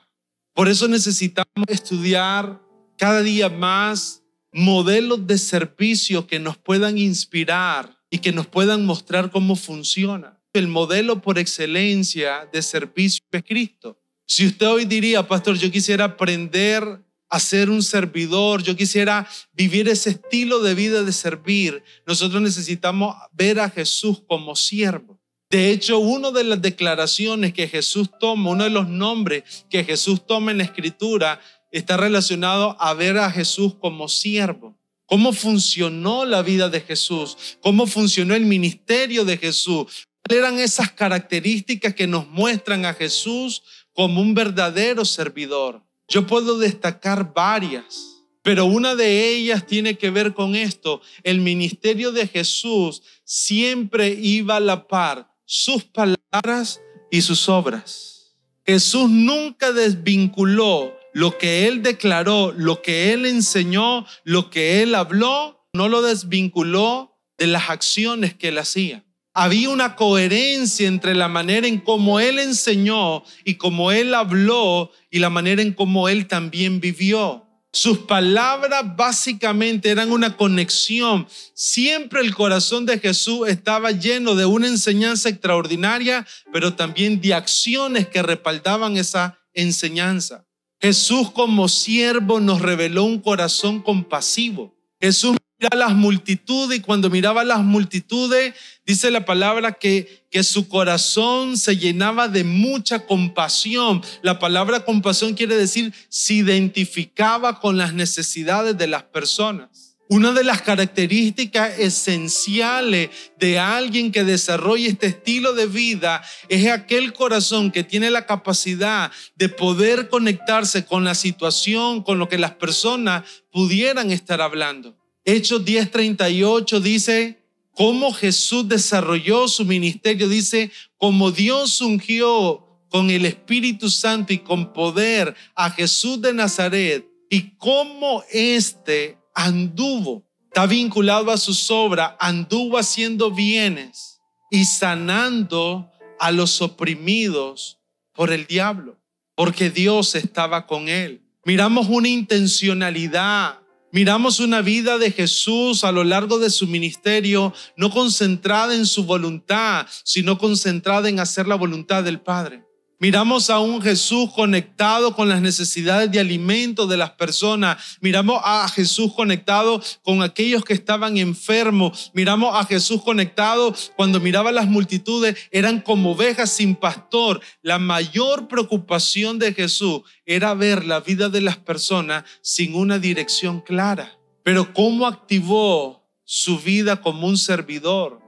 Por 0.55 0.69
eso 0.69 0.89
necesitamos 0.89 1.67
estudiar 1.69 2.61
cada 2.99 3.23
día 3.23 3.49
más 3.49 4.23
modelos 4.53 5.27
de 5.27 5.39
servicio 5.39 6.27
que 6.27 6.39
nos 6.39 6.59
puedan 6.59 6.99
inspirar 6.99 7.99
y 8.11 8.19
que 8.19 8.33
nos 8.33 8.47
puedan 8.47 8.85
mostrar 8.85 9.31
cómo 9.31 9.57
funciona. 9.57 10.39
El 10.53 10.69
modelo 10.69 11.23
por 11.23 11.39
excelencia 11.39 12.47
de 12.53 12.61
servicio 12.61 13.25
es 13.31 13.43
Cristo. 13.43 13.99
Si 14.27 14.47
usted 14.47 14.69
hoy 14.69 14.85
diría, 14.85 15.27
pastor, 15.27 15.57
yo 15.57 15.71
quisiera 15.71 16.05
aprender 16.05 17.03
a 17.31 17.41
ser 17.41 17.71
un 17.71 17.83
servidor, 17.83 18.63
yo 18.63 18.77
quisiera 18.77 19.27
vivir 19.55 19.89
ese 19.89 20.11
estilo 20.11 20.61
de 20.61 20.75
vida 20.75 21.03
de 21.03 21.13
servir, 21.13 21.83
nosotros 22.07 22.43
necesitamos 22.43 23.17
ver 23.33 23.59
a 23.59 23.71
Jesús 23.71 24.23
como 24.29 24.55
siervo. 24.55 25.22
De 25.53 25.71
hecho, 25.71 25.99
una 25.99 26.31
de 26.31 26.45
las 26.45 26.63
declaraciones 26.63 27.53
que 27.53 27.69
Jesús 27.69 28.09
toma, 28.19 28.53
uno 28.53 28.65
de 28.65 28.71
los 28.71 28.89
nombres 28.89 29.67
que 29.69 29.85
Jesús 29.85 30.27
toma 30.27 30.51
en 30.51 30.57
la 30.57 30.65
escritura, 30.65 31.43
está 31.71 31.99
relacionado 31.99 32.75
a 32.81 32.95
ver 32.95 33.19
a 33.19 33.31
Jesús 33.31 33.75
como 33.75 34.09
siervo. 34.09 34.75
¿Cómo 35.05 35.35
funcionó 35.35 36.25
la 36.25 36.41
vida 36.41 36.71
de 36.71 36.81
Jesús? 36.81 37.59
¿Cómo 37.61 37.87
funcionó 37.87 38.35
el 38.35 38.47
ministerio 38.47 39.27
de 39.27 39.37
Jesús? 39.37 40.09
¿Cuáles 40.23 40.43
eran 40.43 40.59
esas 40.59 40.91
características 40.91 41.95
que 41.95 42.07
nos 42.07 42.27
muestran 42.29 42.87
a 42.87 42.95
Jesús 42.95 43.63
como 43.93 44.23
un 44.23 44.33
verdadero 44.33 45.05
servidor? 45.05 45.83
Yo 46.09 46.27
puedo 46.27 46.57
destacar 46.57 47.35
varias, 47.35 48.25
pero 48.41 48.65
una 48.65 48.95
de 48.95 49.29
ellas 49.29 49.67
tiene 49.67 49.99
que 49.99 50.09
ver 50.09 50.33
con 50.33 50.57
esto. 50.57 51.03
El 51.23 51.43
ministerio 51.43 52.11
de 52.11 52.27
Jesús 52.27 53.03
siempre 53.27 54.09
iba 54.19 54.57
a 54.57 54.61
la 54.61 54.89
par 54.89 55.31
sus 55.45 55.85
palabras 55.85 56.81
y 57.11 57.23
sus 57.23 57.49
obras. 57.49 58.35
Jesús 58.65 59.11
nunca 59.11 59.73
desvinculó 59.73 60.97
lo 61.13 61.37
que 61.37 61.67
él 61.67 61.83
declaró, 61.83 62.53
lo 62.53 62.81
que 62.81 63.13
él 63.13 63.27
enseñó, 63.27 64.07
lo 64.25 64.51
que 64.51 64.83
él 64.83 64.95
habló, 64.95 65.67
no 65.73 65.89
lo 65.89 66.03
desvinculó 66.03 67.19
de 67.39 67.47
las 67.47 67.71
acciones 67.71 68.35
que 68.35 68.49
él 68.49 68.59
hacía. 68.59 69.05
Había 69.35 69.71
una 69.71 69.97
coherencia 69.97 70.87
entre 70.87 71.15
la 71.15 71.29
manera 71.29 71.67
en 71.67 71.81
cómo 71.81 72.21
él 72.21 72.39
enseñó 72.39 73.25
y 73.45 73.55
cómo 73.55 73.91
él 73.91 74.15
habló 74.15 74.91
y 75.11 75.21
la 75.21 75.31
manera 75.31 75.63
en 75.63 75.73
cómo 75.73 76.09
él 76.09 76.27
también 76.27 76.81
vivió. 76.81 77.47
Sus 77.75 78.01
palabras 78.01 78.83
básicamente 78.97 79.89
eran 79.89 80.13
una 80.13 80.37
conexión. 80.37 81.27
Siempre 81.55 82.21
el 82.21 82.35
corazón 82.35 82.85
de 82.85 82.99
Jesús 82.99 83.49
estaba 83.49 83.93
lleno 83.93 84.35
de 84.35 84.45
una 84.45 84.69
enseñanza 84.69 85.31
extraordinaria, 85.31 86.27
pero 86.53 86.75
también 86.75 87.21
de 87.23 87.33
acciones 87.33 88.09
que 88.09 88.23
respaldaban 88.23 88.99
esa 88.99 89.39
enseñanza. 89.55 90.47
Jesús 90.83 91.31
como 91.31 91.69
siervo 91.69 92.41
nos 92.41 92.61
reveló 92.61 93.05
un 93.05 93.21
corazón 93.21 93.81
compasivo. 93.81 94.77
Jesús 95.01 95.37
a 95.71 95.77
las 95.77 95.95
multitudes 95.95 96.79
y 96.79 96.83
cuando 96.83 97.11
miraba 97.11 97.43
a 97.43 97.45
las 97.45 97.61
multitudes, 97.61 98.55
dice 98.87 99.11
la 99.11 99.25
palabra 99.25 99.73
que, 99.73 100.27
que 100.31 100.43
su 100.43 100.69
corazón 100.69 101.57
se 101.57 101.77
llenaba 101.77 102.29
de 102.29 102.45
mucha 102.45 103.07
compasión. 103.07 104.03
La 104.23 104.39
palabra 104.39 104.85
compasión 104.85 105.35
quiere 105.35 105.57
decir 105.57 105.93
se 106.09 106.35
identificaba 106.35 107.61
con 107.61 107.77
las 107.77 107.95
necesidades 107.95 108.77
de 108.77 108.87
las 108.87 109.05
personas. 109.05 109.93
Una 110.09 110.33
de 110.33 110.45
las 110.45 110.61
características 110.61 111.79
esenciales 111.79 113.09
de 113.39 113.59
alguien 113.59 114.13
que 114.13 114.25
desarrolla 114.25 114.89
este 114.89 115.07
estilo 115.07 115.55
de 115.55 115.67
vida 115.67 116.23
es 116.51 116.69
aquel 116.69 117.15
corazón 117.15 117.71
que 117.71 117.83
tiene 117.83 118.11
la 118.11 118.27
capacidad 118.27 119.11
de 119.37 119.49
poder 119.49 120.11
conectarse 120.11 120.85
con 120.85 121.05
la 121.05 121.15
situación, 121.15 122.03
con 122.03 122.19
lo 122.19 122.29
que 122.29 122.37
las 122.37 122.53
personas 122.53 123.23
pudieran 123.51 124.11
estar 124.11 124.43
hablando. 124.43 125.02
Hechos 125.25 125.65
10:38 125.65 126.81
dice, 126.81 127.43
cómo 127.75 128.13
Jesús 128.13 128.69
desarrolló 128.69 129.49
su 129.49 129.65
ministerio, 129.65 130.29
dice, 130.29 130.71
como 130.99 131.31
Dios 131.31 131.81
ungió 131.81 132.67
con 132.89 133.11
el 133.11 133.25
Espíritu 133.25 133.89
Santo 133.89 134.33
y 134.33 134.39
con 134.39 134.73
poder 134.73 135.35
a 135.55 135.71
Jesús 135.71 136.21
de 136.21 136.35
Nazaret 136.35 137.09
y 137.31 137.57
cómo 137.57 138.23
éste 138.31 139.19
anduvo, 139.35 140.23
está 140.49 140.67
vinculado 140.67 141.31
a 141.31 141.39
sus 141.39 141.71
obras, 141.71 142.13
anduvo 142.21 142.77
haciendo 142.77 143.31
bienes 143.31 144.21
y 144.51 144.67
sanando 144.67 145.91
a 146.21 146.31
los 146.31 146.61
oprimidos 146.61 147.79
por 148.13 148.31
el 148.31 148.47
diablo, 148.47 148.99
porque 149.35 149.71
Dios 149.71 150.15
estaba 150.15 150.67
con 150.67 150.91
él. 150.91 151.23
Miramos 151.45 151.89
una 151.89 152.09
intencionalidad 152.09 153.62
Miramos 153.95 154.41
una 154.41 154.63
vida 154.63 154.97
de 154.97 155.11
Jesús 155.11 155.85
a 155.85 155.93
lo 155.93 156.03
largo 156.03 156.39
de 156.39 156.49
su 156.49 156.67
ministerio, 156.67 157.53
no 157.77 157.91
concentrada 157.91 158.75
en 158.75 158.87
su 158.87 159.05
voluntad, 159.05 159.87
sino 160.03 160.39
concentrada 160.39 161.11
en 161.11 161.21
hacer 161.21 161.47
la 161.47 161.57
voluntad 161.57 162.03
del 162.03 162.19
Padre. 162.19 162.65
Miramos 163.03 163.51
a 163.51 163.59
un 163.59 163.83
Jesús 163.83 164.31
conectado 164.33 165.17
con 165.17 165.29
las 165.29 165.41
necesidades 165.41 166.09
de 166.13 166.21
alimento 166.21 166.87
de 166.87 166.97
las 166.97 167.11
personas. 167.11 167.99
Miramos 168.01 168.41
a 168.45 168.69
Jesús 168.69 169.13
conectado 169.13 169.83
con 170.05 170.23
aquellos 170.23 170.65
que 170.65 170.73
estaban 170.73 171.17
enfermos. 171.17 172.13
Miramos 172.15 172.55
a 172.55 172.65
Jesús 172.65 173.03
conectado 173.03 173.75
cuando 173.97 174.21
miraba 174.21 174.53
las 174.53 174.69
multitudes, 174.69 175.37
eran 175.51 175.81
como 175.81 176.13
ovejas 176.13 176.53
sin 176.53 176.77
pastor. 176.77 177.41
La 177.61 177.81
mayor 177.81 178.47
preocupación 178.47 179.41
de 179.41 179.53
Jesús 179.53 180.03
era 180.25 180.55
ver 180.55 180.85
la 180.85 181.01
vida 181.01 181.29
de 181.29 181.41
las 181.41 181.57
personas 181.57 182.23
sin 182.41 182.77
una 182.77 183.01
dirección 183.01 183.63
clara. 183.63 184.17
Pero 184.45 184.73
¿cómo 184.73 185.09
activó 185.09 186.09
su 186.23 186.57
vida 186.61 187.01
como 187.01 187.27
un 187.27 187.37
servidor? 187.37 188.21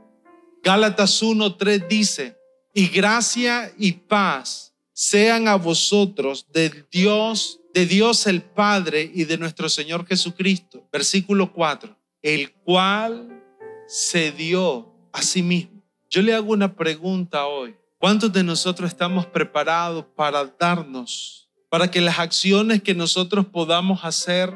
Gálatas 0.65 1.23
1.3 1.23 1.87
dice, 1.87 2.44
y 2.75 2.89
gracia 2.89 3.73
y 3.79 3.93
paz 3.93 4.75
sean 4.93 5.47
a 5.47 5.55
vosotros 5.55 6.47
del 6.53 6.87
Dios, 6.91 7.61
de 7.73 7.87
Dios 7.87 8.27
el 8.27 8.43
Padre 8.43 9.11
y 9.15 9.25
de 9.25 9.39
nuestro 9.39 9.69
Señor 9.69 10.07
Jesucristo. 10.07 10.87
Versículo 10.93 11.53
4, 11.53 11.97
el 12.23 12.53
cual 12.53 13.43
se 13.87 14.33
dio 14.33 14.93
a 15.13 15.23
sí 15.23 15.43
mismo. 15.43 15.83
Yo 16.11 16.21
le 16.21 16.35
hago 16.35 16.53
una 16.53 16.75
pregunta 16.75 17.47
hoy. 17.47 17.77
¿Cuántos 17.99 18.33
de 18.33 18.43
nosotros 18.43 18.91
estamos 18.91 19.25
preparados 19.27 20.05
para 20.17 20.45
darnos, 20.45 21.49
para 21.71 21.91
que 21.91 22.01
las 22.01 22.19
acciones 22.19 22.83
que 22.83 22.95
nosotros 22.95 23.47
podamos 23.47 24.05
hacer 24.05 24.53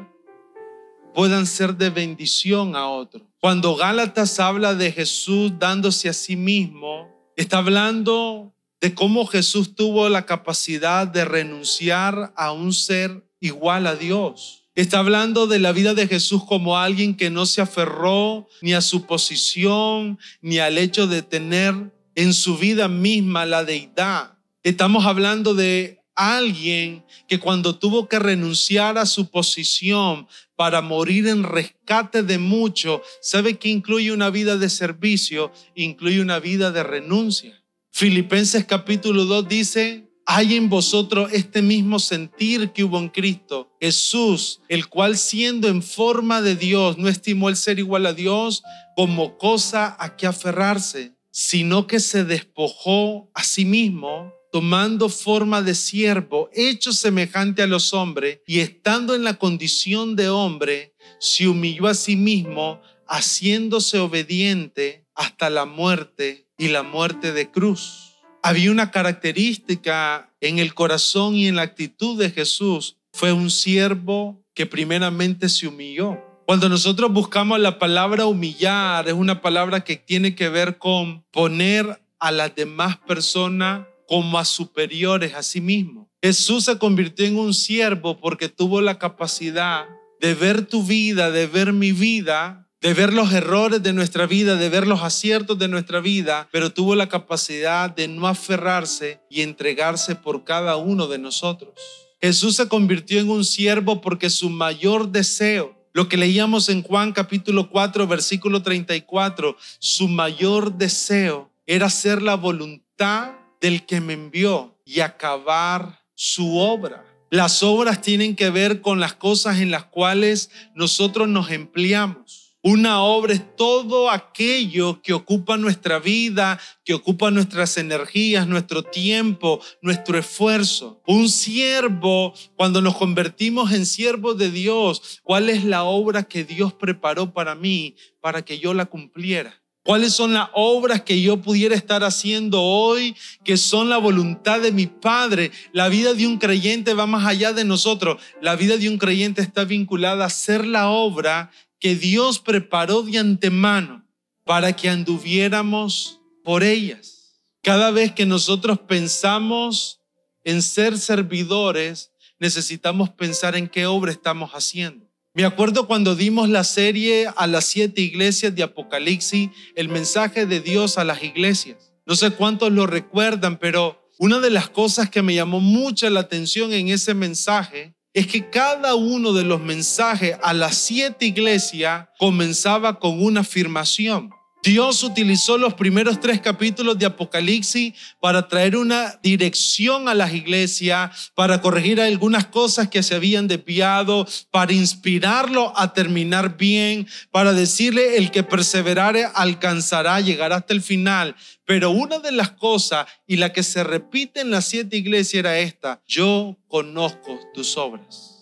puedan 1.15 1.45
ser 1.47 1.75
de 1.75 1.89
bendición 1.89 2.75
a 2.75 2.87
otros? 2.87 3.23
Cuando 3.39 3.75
Gálatas 3.75 4.39
habla 4.39 4.75
de 4.75 4.91
Jesús 4.91 5.53
dándose 5.57 6.09
a 6.09 6.13
sí 6.13 6.35
mismo, 6.35 7.18
Está 7.39 7.59
hablando 7.59 8.53
de 8.81 8.93
cómo 8.93 9.25
Jesús 9.25 9.73
tuvo 9.73 10.09
la 10.09 10.25
capacidad 10.25 11.07
de 11.07 11.23
renunciar 11.23 12.33
a 12.35 12.51
un 12.51 12.73
ser 12.73 13.31
igual 13.39 13.87
a 13.87 13.95
Dios. 13.95 14.65
Está 14.75 14.99
hablando 14.99 15.47
de 15.47 15.59
la 15.59 15.71
vida 15.71 15.93
de 15.93 16.05
Jesús 16.05 16.43
como 16.43 16.77
alguien 16.77 17.15
que 17.15 17.29
no 17.29 17.45
se 17.45 17.61
aferró 17.61 18.49
ni 18.61 18.73
a 18.73 18.81
su 18.81 19.05
posición, 19.05 20.19
ni 20.41 20.59
al 20.59 20.77
hecho 20.77 21.07
de 21.07 21.21
tener 21.21 21.93
en 22.13 22.33
su 22.33 22.57
vida 22.57 22.89
misma 22.89 23.45
la 23.45 23.63
deidad. 23.63 24.33
Estamos 24.61 25.05
hablando 25.05 25.53
de 25.53 25.98
alguien 26.19 27.05
que 27.29 27.39
cuando 27.39 27.79
tuvo 27.79 28.09
que 28.09 28.19
renunciar 28.19 28.97
a 28.97 29.05
su 29.05 29.31
posición 29.31 30.27
para 30.57 30.81
morir 30.81 31.27
en 31.27 31.43
rescate 31.43 32.23
de 32.23 32.37
mucho, 32.37 33.01
sabe 33.21 33.57
que 33.57 33.69
incluye 33.69 34.11
una 34.11 34.29
vida 34.29 34.57
de 34.57 34.69
servicio, 34.69 35.53
incluye 35.75 36.21
una 36.21 36.39
vida 36.39 36.71
de 36.71 36.83
renuncia. 36.83 37.63
Filipenses 37.91 38.65
capítulo 38.65 39.23
2 39.23 39.47
dice, 39.47 40.09
hay 40.25 40.55
en 40.55 40.69
vosotros 40.69 41.31
este 41.31 41.61
mismo 41.61 41.99
sentir 41.99 42.71
que 42.71 42.83
hubo 42.83 42.99
en 42.99 43.07
Cristo. 43.07 43.71
Jesús, 43.79 44.59
el 44.67 44.89
cual 44.89 45.17
siendo 45.17 45.69
en 45.69 45.81
forma 45.81 46.41
de 46.41 46.57
Dios, 46.57 46.97
no 46.97 47.07
estimó 47.07 47.47
el 47.47 47.55
ser 47.55 47.79
igual 47.79 48.05
a 48.05 48.13
Dios 48.13 48.61
como 48.95 49.37
cosa 49.37 49.95
a 49.97 50.17
que 50.17 50.27
aferrarse, 50.27 51.13
sino 51.31 51.87
que 51.87 52.01
se 52.01 52.25
despojó 52.25 53.31
a 53.33 53.43
sí 53.43 53.63
mismo 53.63 54.33
tomando 54.51 55.09
forma 55.09 55.61
de 55.61 55.75
siervo, 55.75 56.49
hecho 56.53 56.91
semejante 56.91 57.61
a 57.61 57.67
los 57.67 57.93
hombres, 57.93 58.39
y 58.47 58.59
estando 58.59 59.15
en 59.15 59.23
la 59.23 59.35
condición 59.35 60.15
de 60.15 60.29
hombre, 60.29 60.93
se 61.19 61.47
humilló 61.47 61.87
a 61.87 61.93
sí 61.93 62.15
mismo, 62.15 62.81
haciéndose 63.07 63.99
obediente 63.99 65.05
hasta 65.15 65.49
la 65.49 65.65
muerte 65.65 66.47
y 66.57 66.69
la 66.69 66.83
muerte 66.83 67.31
de 67.33 67.49
cruz. 67.49 68.17
Había 68.41 68.71
una 68.71 68.91
característica 68.91 70.31
en 70.39 70.59
el 70.59 70.73
corazón 70.73 71.35
y 71.35 71.47
en 71.47 71.55
la 71.55 71.63
actitud 71.63 72.17
de 72.17 72.29
Jesús. 72.29 72.97
Fue 73.11 73.33
un 73.33 73.49
siervo 73.49 74.41
que 74.53 74.65
primeramente 74.65 75.49
se 75.49 75.67
humilló. 75.67 76.17
Cuando 76.45 76.69
nosotros 76.69 77.11
buscamos 77.11 77.59
la 77.59 77.77
palabra 77.77 78.25
humillar, 78.25 79.07
es 79.07 79.13
una 79.13 79.41
palabra 79.41 79.83
que 79.83 79.97
tiene 79.97 80.35
que 80.35 80.49
ver 80.49 80.77
con 80.77 81.23
poner 81.31 82.01
a 82.19 82.31
las 82.31 82.55
demás 82.55 82.97
personas 82.97 83.85
como 84.09 84.39
a 84.39 84.43
superiores 84.43 85.35
a 85.35 85.43
sí 85.43 85.61
mismo. 85.61 86.09
Jesús 86.19 86.65
se 86.65 86.79
convirtió 86.79 87.27
en 87.27 87.37
un 87.37 87.53
siervo 87.53 88.19
porque 88.19 88.49
tuvo 88.49 88.81
la 88.81 88.97
capacidad 88.97 89.85
de 90.19 90.33
ver 90.33 90.65
tu 90.65 90.83
vida, 90.83 91.29
de 91.29 91.45
ver 91.45 91.73
mi 91.73 91.91
vida, 91.91 92.67
de 92.81 92.95
ver 92.95 93.13
los 93.13 93.31
errores 93.31 93.83
de 93.83 93.93
nuestra 93.93 94.25
vida, 94.25 94.55
de 94.55 94.67
ver 94.67 94.87
los 94.87 95.03
aciertos 95.03 95.59
de 95.59 95.67
nuestra 95.67 95.99
vida, 95.99 96.49
pero 96.51 96.71
tuvo 96.71 96.95
la 96.95 97.07
capacidad 97.07 97.95
de 97.95 98.07
no 98.07 98.27
aferrarse 98.27 99.21
y 99.29 99.41
entregarse 99.41 100.15
por 100.15 100.43
cada 100.43 100.75
uno 100.75 101.05
de 101.05 101.19
nosotros. 101.19 101.75
Jesús 102.19 102.55
se 102.55 102.67
convirtió 102.67 103.19
en 103.19 103.29
un 103.29 103.45
siervo 103.45 104.01
porque 104.01 104.31
su 104.31 104.49
mayor 104.49 105.11
deseo, 105.11 105.77
lo 105.93 106.09
que 106.09 106.17
leíamos 106.17 106.67
en 106.69 106.81
Juan 106.81 107.11
capítulo 107.11 107.69
4, 107.69 108.07
versículo 108.07 108.63
34, 108.63 109.55
su 109.77 110.07
mayor 110.07 110.79
deseo 110.79 111.51
era 111.67 111.85
hacer 111.85 112.23
la 112.23 112.33
voluntad 112.33 113.38
del 113.59 113.85
que 113.85 114.01
me 114.01 114.13
envió 114.13 114.77
y 114.85 115.01
acabar 115.01 115.99
su 116.15 116.57
obra. 116.57 117.05
Las 117.29 117.61
obras 117.61 118.01
tienen 118.01 118.35
que 118.35 118.49
ver 118.49 118.81
con 118.81 118.99
las 118.99 119.13
cosas 119.13 119.59
en 119.59 119.71
las 119.71 119.85
cuales 119.85 120.49
nosotros 120.73 121.27
nos 121.27 121.51
empleamos. 121.51 122.49
Una 122.61 123.01
obra 123.03 123.33
es 123.33 123.55
todo 123.55 124.09
aquello 124.11 125.01
que 125.01 125.13
ocupa 125.13 125.55
nuestra 125.55 125.99
vida, 125.99 126.59
que 126.83 126.93
ocupa 126.93 127.31
nuestras 127.31 127.77
energías, 127.77 128.47
nuestro 128.47 128.83
tiempo, 128.83 129.61
nuestro 129.81 130.17
esfuerzo. 130.17 131.01
Un 131.07 131.29
siervo, 131.29 132.33
cuando 132.57 132.81
nos 132.81 132.97
convertimos 132.97 133.71
en 133.71 133.85
siervos 133.85 134.37
de 134.37 134.51
Dios, 134.51 135.21
¿cuál 135.23 135.49
es 135.49 135.63
la 135.63 135.83
obra 135.83 136.23
que 136.23 136.43
Dios 136.43 136.73
preparó 136.73 137.31
para 137.33 137.55
mí 137.55 137.95
para 138.19 138.43
que 138.43 138.59
yo 138.59 138.73
la 138.73 138.87
cumpliera? 138.87 139.63
¿Cuáles 139.89 140.13
son 140.13 140.35
las 140.35 140.49
obras 140.53 141.01
que 141.01 141.19
yo 141.19 141.41
pudiera 141.41 141.73
estar 141.73 142.03
haciendo 142.03 142.61
hoy 142.61 143.15
que 143.43 143.57
son 143.57 143.89
la 143.89 143.97
voluntad 143.97 144.59
de 144.59 144.71
mi 144.71 144.85
Padre? 144.85 145.51
La 145.71 145.89
vida 145.89 146.13
de 146.13 146.27
un 146.27 146.37
creyente 146.37 146.93
va 146.93 147.07
más 147.07 147.25
allá 147.25 147.53
de 147.53 147.65
nosotros. 147.65 148.21
La 148.39 148.55
vida 148.55 148.77
de 148.77 148.87
un 148.87 148.99
creyente 148.99 149.41
está 149.41 149.63
vinculada 149.63 150.25
a 150.25 150.27
hacer 150.27 150.67
la 150.67 150.91
obra 150.91 151.49
que 151.79 151.95
Dios 151.95 152.37
preparó 152.37 153.01
de 153.01 153.17
antemano 153.17 154.05
para 154.43 154.75
que 154.75 154.91
anduviéramos 154.91 156.21
por 156.43 156.61
ellas. 156.61 157.41
Cada 157.63 157.89
vez 157.89 158.11
que 158.11 158.27
nosotros 158.27 158.77
pensamos 158.81 160.01
en 160.43 160.61
ser 160.61 160.99
servidores, 160.99 162.11
necesitamos 162.37 163.09
pensar 163.09 163.55
en 163.55 163.67
qué 163.67 163.87
obra 163.87 164.11
estamos 164.11 164.51
haciendo. 164.51 165.08
Me 165.35 165.45
acuerdo 165.45 165.85
cuando 165.85 166.15
dimos 166.15 166.49
la 166.49 166.63
serie 166.63 167.29
a 167.35 167.45
las 167.45 167.65
siete 167.65 168.01
iglesias 168.01 168.55
de 168.55 168.63
Apocalipsis, 168.63 169.49
el 169.75 169.87
mensaje 169.87 170.47
de 170.47 170.59
Dios 170.59 170.97
a 170.97 171.03
las 171.03 171.23
iglesias. 171.23 171.93
No 172.07 172.15
sé 172.15 172.31
cuántos 172.31 172.71
lo 172.71 172.87
recuerdan, 172.87 173.57
pero 173.57 174.09
una 174.17 174.39
de 174.39 174.49
las 174.49 174.69
cosas 174.69 175.11
que 175.11 175.21
me 175.21 175.35
llamó 175.35 175.59
mucha 175.59 176.09
la 176.09 176.21
atención 176.21 176.73
en 176.73 176.89
ese 176.89 177.13
mensaje 177.13 177.93
es 178.11 178.25
que 178.25 178.49
cada 178.49 178.95
uno 178.95 179.31
de 179.33 179.43
los 179.43 179.61
mensajes 179.61 180.35
a 180.41 180.53
las 180.53 180.75
siete 180.75 181.27
iglesias 181.27 182.07
comenzaba 182.17 182.99
con 182.99 183.23
una 183.23 183.41
afirmación. 183.41 184.31
Dios 184.61 185.03
utilizó 185.03 185.57
los 185.57 185.73
primeros 185.73 186.19
tres 186.19 186.41
capítulos 186.41 186.99
de 186.99 187.05
Apocalipsis 187.05 187.93
para 188.19 188.49
traer 188.49 188.75
una 188.75 189.17
dirección 189.23 190.09
a 190.09 190.13
las 190.13 190.33
iglesias, 190.33 191.31
para 191.33 191.61
corregir 191.61 192.01
algunas 192.01 192.45
cosas 192.45 192.89
que 192.89 193.01
se 193.01 193.15
habían 193.15 193.47
desviado, 193.47 194.27
para 194.51 194.73
inspirarlo 194.73 195.71
a 195.77 195.93
terminar 195.93 196.57
bien, 196.57 197.07
para 197.31 197.53
decirle 197.53 198.17
el 198.17 198.31
que 198.31 198.43
perseverare 198.43 199.27
alcanzará, 199.33 200.19
llegará 200.19 200.57
hasta 200.57 200.73
el 200.73 200.81
final. 200.81 201.37
Pero 201.63 201.91
una 201.91 202.19
de 202.19 202.33
las 202.33 202.51
cosas 202.51 203.07
y 203.25 203.37
la 203.37 203.53
que 203.53 203.63
se 203.63 203.85
repite 203.85 204.41
en 204.41 204.51
las 204.51 204.65
siete 204.65 204.97
iglesias 204.97 205.39
era 205.39 205.57
esta, 205.57 206.01
yo 206.05 206.57
conozco 206.67 207.39
tus 207.53 207.77
obras. 207.77 208.35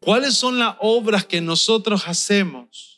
¿Cuáles 0.00 0.34
son 0.34 0.58
las 0.58 0.76
obras 0.80 1.24
que 1.24 1.40
nosotros 1.40 2.02
hacemos? 2.06 2.89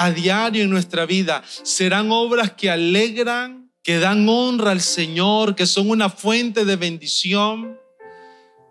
A 0.00 0.12
diario 0.12 0.62
en 0.62 0.70
nuestra 0.70 1.06
vida 1.06 1.42
serán 1.64 2.12
obras 2.12 2.52
que 2.52 2.70
alegran, 2.70 3.72
que 3.82 3.98
dan 3.98 4.28
honra 4.28 4.70
al 4.70 4.80
Señor, 4.80 5.56
que 5.56 5.66
son 5.66 5.90
una 5.90 6.08
fuente 6.08 6.64
de 6.64 6.76
bendición, 6.76 7.76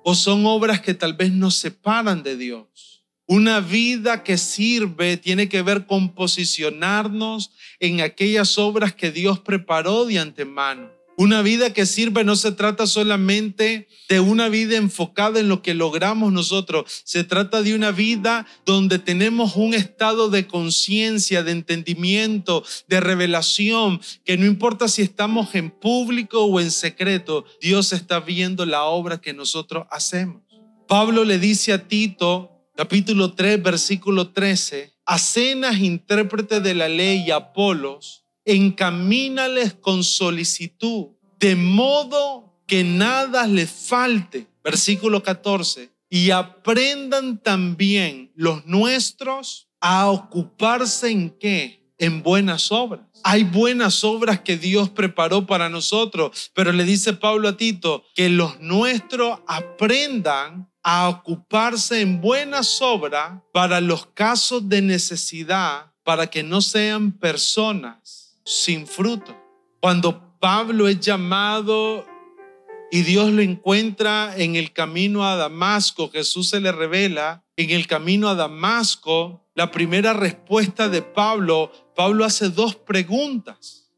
o 0.06 0.16
son 0.16 0.46
obras 0.46 0.80
que 0.80 0.94
tal 0.94 1.16
vez 1.16 1.34
nos 1.34 1.56
separan 1.56 2.24
de 2.24 2.38
Dios. 2.38 3.04
Una 3.26 3.60
vida 3.60 4.24
que 4.24 4.38
sirve 4.38 5.18
tiene 5.18 5.50
que 5.50 5.62
ver 5.62 5.86
con 5.86 6.16
posicionarnos 6.16 7.52
en 7.82 8.00
aquellas 8.00 8.58
obras 8.58 8.96
que 8.96 9.12
Dios 9.12 9.38
preparó 9.40 10.06
de 10.06 10.20
antemano. 10.20 10.97
Una 11.20 11.42
vida 11.42 11.74
que 11.74 11.88
sirve 11.88 12.24
no 12.24 12.36
se 12.36 12.52
trata 12.52 12.86
solamente 12.86 13.88
de 14.08 14.20
una 14.20 14.50
vida 14.50 14.78
enfocada 14.78 15.40
en 15.40 15.50
lo 15.50 15.64
que 15.64 15.74
logramos 15.74 16.32
nosotros, 16.32 17.02
se 17.06 17.24
trata 17.24 17.64
de 17.64 17.74
una 17.74 17.90
vida 17.90 18.46
donde 18.68 19.00
tenemos 19.00 19.56
un 19.56 19.74
estado 19.74 20.30
de 20.30 20.46
conciencia, 20.46 21.42
de 21.42 21.54
entendimiento, 21.54 22.64
de 22.88 23.00
revelación, 23.00 24.00
que 24.26 24.38
no 24.38 24.46
importa 24.46 24.88
si 24.88 25.02
estamos 25.02 25.56
en 25.56 25.72
público 25.72 26.44
o 26.44 26.60
en 26.60 26.70
secreto, 26.70 27.46
Dios 27.60 27.94
está 27.94 28.20
viendo 28.20 28.68
la 28.68 28.84
obra 28.84 29.20
que 29.20 29.34
nosotros 29.34 29.88
hacemos. 29.90 30.44
Pablo 30.88 31.26
le 31.26 31.40
dice 31.40 31.74
a 31.74 31.88
Tito, 31.88 32.52
capítulo 32.76 33.34
3, 33.34 33.64
versículo 33.64 34.30
13, 34.30 34.94
a 35.08 35.18
cenas 35.18 35.80
intérprete 35.80 36.62
de 36.62 36.76
la 36.76 36.88
ley 36.88 37.24
y 37.26 37.32
Apolos, 37.32 38.27
encamínales 38.48 39.74
con 39.74 40.04
solicitud, 40.04 41.08
de 41.38 41.56
modo 41.56 42.62
que 42.66 42.84
nada 42.84 43.46
les 43.46 43.70
falte. 43.70 44.48
Versículo 44.64 45.22
14. 45.22 45.92
Y 46.10 46.32
aprendan 46.32 47.44
también 47.44 48.32
los 48.36 48.66
nuestros 48.66 49.68
a 49.82 50.10
ocuparse 50.10 51.12
en 51.12 51.30
qué? 51.30 51.92
En 52.00 52.24
buenas 52.24 52.72
obras. 52.72 53.06
Hay 53.24 53.44
buenas 53.44 54.04
obras 54.04 54.40
que 54.40 54.56
Dios 54.56 54.90
preparó 54.90 55.46
para 55.46 55.68
nosotros, 55.68 56.52
pero 56.54 56.72
le 56.72 56.86
dice 56.86 57.14
Pablo 57.14 57.50
a 57.50 57.58
Tito 57.58 58.06
que 58.16 58.30
los 58.30 58.60
nuestros 58.62 59.40
aprendan 59.48 60.72
a 60.84 61.10
ocuparse 61.10 62.00
en 62.00 62.22
buenas 62.22 62.82
obras 62.82 63.42
para 63.52 63.82
los 63.82 64.06
casos 64.06 64.70
de 64.70 64.82
necesidad, 64.82 65.92
para 66.04 66.28
que 66.28 66.44
no 66.44 66.62
sean 66.62 67.12
personas 67.12 68.27
sin 68.48 68.88
fruto. 68.88 69.36
Cuando 69.82 70.40
Pablo 70.40 70.88
es 70.88 71.02
llamado 71.02 72.06
y 72.90 73.02
Dios 73.02 73.30
lo 73.32 73.42
encuentra 73.42 74.34
en 74.38 74.56
el 74.56 74.72
camino 74.72 75.28
a 75.28 75.36
Damasco, 75.36 76.10
Jesús 76.10 76.50
se 76.50 76.62
le 76.62 76.72
revela 76.72 77.44
en 77.58 77.72
el 77.72 77.88
camino 77.88 78.30
a 78.30 78.36
Damasco, 78.36 79.44
la 79.54 79.70
primera 79.72 80.14
respuesta 80.14 80.88
de 80.88 81.02
Pablo, 81.02 81.72
Pablo 81.96 82.24
hace 82.24 82.50
dos 82.50 82.76
preguntas. 82.76 83.92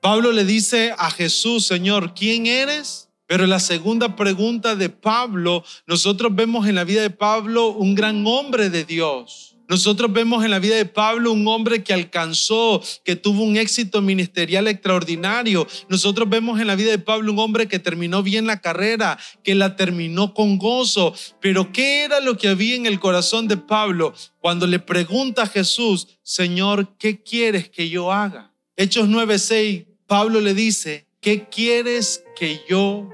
Pablo 0.00 0.32
le 0.32 0.46
dice 0.46 0.94
a 0.96 1.10
Jesús, 1.10 1.66
Señor, 1.66 2.14
¿quién 2.14 2.46
eres? 2.46 3.10
Pero 3.26 3.46
la 3.46 3.60
segunda 3.60 4.16
pregunta 4.16 4.76
de 4.76 4.88
Pablo, 4.88 5.62
nosotros 5.86 6.34
vemos 6.34 6.66
en 6.66 6.76
la 6.76 6.84
vida 6.84 7.02
de 7.02 7.10
Pablo 7.10 7.68
un 7.68 7.94
gran 7.94 8.26
hombre 8.26 8.70
de 8.70 8.84
Dios 8.84 9.49
nosotros 9.70 10.12
vemos 10.12 10.44
en 10.44 10.50
la 10.50 10.58
vida 10.58 10.74
de 10.74 10.84
Pablo 10.84 11.30
un 11.30 11.46
hombre 11.46 11.84
que 11.84 11.92
alcanzó, 11.92 12.82
que 13.04 13.14
tuvo 13.14 13.44
un 13.44 13.56
éxito 13.56 14.02
ministerial 14.02 14.66
extraordinario. 14.66 15.64
Nosotros 15.88 16.28
vemos 16.28 16.60
en 16.60 16.66
la 16.66 16.74
vida 16.74 16.90
de 16.90 16.98
Pablo 16.98 17.32
un 17.32 17.38
hombre 17.38 17.68
que 17.68 17.78
terminó 17.78 18.24
bien 18.24 18.48
la 18.48 18.60
carrera, 18.60 19.16
que 19.44 19.54
la 19.54 19.76
terminó 19.76 20.34
con 20.34 20.58
gozo. 20.58 21.14
Pero 21.40 21.70
¿qué 21.70 22.02
era 22.02 22.18
lo 22.18 22.36
que 22.36 22.48
había 22.48 22.74
en 22.74 22.86
el 22.86 22.98
corazón 22.98 23.46
de 23.46 23.58
Pablo 23.58 24.12
cuando 24.40 24.66
le 24.66 24.80
pregunta 24.80 25.42
a 25.42 25.46
Jesús, 25.46 26.18
Señor, 26.24 26.96
¿qué 26.98 27.22
quieres 27.22 27.70
que 27.70 27.88
yo 27.88 28.10
haga? 28.10 28.52
Hechos 28.76 29.08
9:6, 29.08 29.86
Pablo 30.08 30.40
le 30.40 30.52
dice, 30.52 31.06
¿qué 31.20 31.48
quieres 31.48 32.24
que 32.34 32.60
yo 32.68 33.08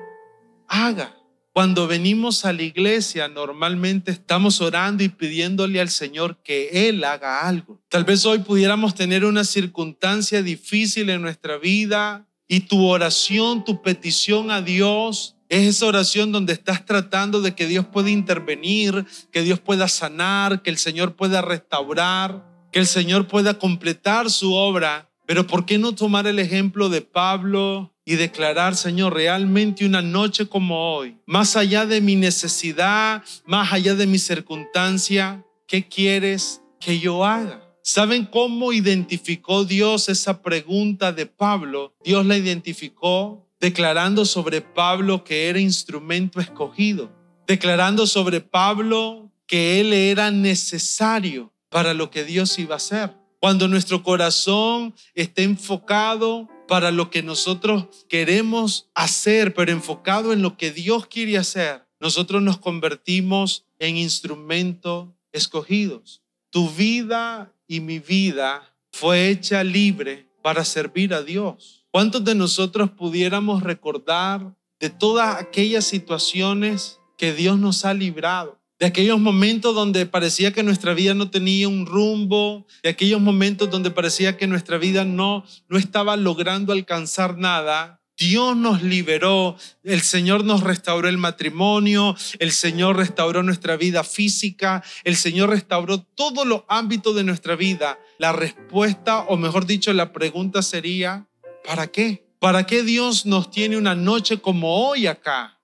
haga? 0.68 1.15
Cuando 1.56 1.86
venimos 1.86 2.44
a 2.44 2.52
la 2.52 2.64
iglesia, 2.64 3.28
normalmente 3.28 4.10
estamos 4.10 4.60
orando 4.60 5.02
y 5.02 5.08
pidiéndole 5.08 5.80
al 5.80 5.88
Señor 5.88 6.36
que 6.42 6.86
Él 6.86 7.02
haga 7.02 7.48
algo. 7.48 7.80
Tal 7.88 8.04
vez 8.04 8.26
hoy 8.26 8.40
pudiéramos 8.40 8.94
tener 8.94 9.24
una 9.24 9.42
circunstancia 9.42 10.42
difícil 10.42 11.08
en 11.08 11.22
nuestra 11.22 11.56
vida 11.56 12.28
y 12.46 12.60
tu 12.60 12.84
oración, 12.84 13.64
tu 13.64 13.80
petición 13.80 14.50
a 14.50 14.60
Dios 14.60 15.38
es 15.48 15.66
esa 15.66 15.86
oración 15.86 16.30
donde 16.30 16.52
estás 16.52 16.84
tratando 16.84 17.40
de 17.40 17.54
que 17.54 17.66
Dios 17.66 17.86
pueda 17.86 18.10
intervenir, 18.10 19.06
que 19.32 19.40
Dios 19.40 19.58
pueda 19.58 19.88
sanar, 19.88 20.60
que 20.60 20.68
el 20.68 20.76
Señor 20.76 21.16
pueda 21.16 21.40
restaurar, 21.40 22.44
que 22.70 22.80
el 22.80 22.86
Señor 22.86 23.28
pueda 23.28 23.58
completar 23.58 24.28
su 24.28 24.52
obra. 24.52 25.10
Pero 25.24 25.46
¿por 25.46 25.64
qué 25.64 25.78
no 25.78 25.94
tomar 25.94 26.26
el 26.26 26.38
ejemplo 26.38 26.90
de 26.90 27.00
Pablo, 27.00 27.95
y 28.08 28.14
declarar, 28.14 28.76
Señor, 28.76 29.14
realmente 29.14 29.84
una 29.84 30.00
noche 30.00 30.46
como 30.46 30.94
hoy, 30.94 31.18
más 31.26 31.56
allá 31.56 31.84
de 31.84 32.00
mi 32.00 32.14
necesidad, 32.14 33.22
más 33.44 33.72
allá 33.72 33.96
de 33.96 34.06
mi 34.06 34.18
circunstancia, 34.18 35.44
¿qué 35.66 35.88
quieres 35.88 36.62
que 36.78 37.00
yo 37.00 37.24
haga? 37.24 37.68
¿Saben 37.82 38.24
cómo 38.24 38.72
identificó 38.72 39.64
Dios 39.64 40.08
esa 40.08 40.40
pregunta 40.40 41.12
de 41.12 41.26
Pablo? 41.26 41.94
Dios 42.04 42.24
la 42.24 42.36
identificó 42.36 43.44
declarando 43.60 44.24
sobre 44.24 44.60
Pablo 44.60 45.24
que 45.24 45.48
era 45.48 45.58
instrumento 45.58 46.40
escogido, 46.40 47.10
declarando 47.48 48.06
sobre 48.06 48.40
Pablo 48.40 49.32
que 49.48 49.80
él 49.80 49.92
era 49.92 50.30
necesario 50.30 51.52
para 51.70 51.92
lo 51.92 52.10
que 52.10 52.22
Dios 52.22 52.56
iba 52.60 52.74
a 52.74 52.76
hacer. 52.76 53.16
Cuando 53.40 53.66
nuestro 53.66 54.04
corazón 54.04 54.94
esté 55.14 55.42
enfocado 55.42 56.48
para 56.66 56.90
lo 56.90 57.10
que 57.10 57.22
nosotros 57.22 57.86
queremos 58.08 58.88
hacer, 58.94 59.54
pero 59.54 59.72
enfocado 59.72 60.32
en 60.32 60.42
lo 60.42 60.56
que 60.56 60.72
Dios 60.72 61.06
quiere 61.06 61.38
hacer, 61.38 61.86
nosotros 62.00 62.42
nos 62.42 62.58
convertimos 62.58 63.64
en 63.78 63.96
instrumentos 63.96 65.08
escogidos. 65.32 66.22
Tu 66.50 66.68
vida 66.70 67.52
y 67.66 67.80
mi 67.80 67.98
vida 67.98 68.74
fue 68.92 69.28
hecha 69.28 69.62
libre 69.64 70.28
para 70.42 70.64
servir 70.64 71.14
a 71.14 71.22
Dios. 71.22 71.86
¿Cuántos 71.90 72.24
de 72.24 72.34
nosotros 72.34 72.90
pudiéramos 72.90 73.62
recordar 73.62 74.54
de 74.78 74.90
todas 74.90 75.40
aquellas 75.40 75.84
situaciones 75.84 77.00
que 77.16 77.32
Dios 77.32 77.58
nos 77.58 77.84
ha 77.84 77.94
librado? 77.94 78.58
De 78.78 78.86
aquellos 78.86 79.18
momentos 79.18 79.74
donde 79.74 80.04
parecía 80.04 80.52
que 80.52 80.62
nuestra 80.62 80.92
vida 80.92 81.14
no 81.14 81.30
tenía 81.30 81.66
un 81.66 81.86
rumbo, 81.86 82.66
de 82.82 82.90
aquellos 82.90 83.20
momentos 83.20 83.70
donde 83.70 83.90
parecía 83.90 84.36
que 84.36 84.46
nuestra 84.46 84.76
vida 84.76 85.04
no, 85.04 85.44
no 85.68 85.78
estaba 85.78 86.16
logrando 86.16 86.74
alcanzar 86.74 87.38
nada, 87.38 88.02
Dios 88.18 88.56
nos 88.56 88.82
liberó, 88.82 89.56
el 89.82 90.00
Señor 90.00 90.44
nos 90.44 90.62
restauró 90.62 91.08
el 91.08 91.18
matrimonio, 91.18 92.16
el 92.38 92.50
Señor 92.50 92.96
restauró 92.96 93.42
nuestra 93.42 93.76
vida 93.76 94.04
física, 94.04 94.82
el 95.04 95.16
Señor 95.16 95.50
restauró 95.50 96.00
todos 96.00 96.46
los 96.46 96.62
ámbitos 96.68 97.14
de 97.14 97.24
nuestra 97.24 97.56
vida. 97.56 97.98
La 98.18 98.32
respuesta, 98.32 99.20
o 99.20 99.36
mejor 99.36 99.66
dicho, 99.66 99.92
la 99.92 100.12
pregunta 100.12 100.62
sería, 100.62 101.26
¿para 101.66 101.88
qué? 101.88 102.26
¿Para 102.38 102.66
qué 102.66 102.82
Dios 102.82 103.26
nos 103.26 103.50
tiene 103.50 103.76
una 103.76 103.94
noche 103.94 104.38
como 104.38 104.88
hoy 104.88 105.06
acá? 105.06 105.55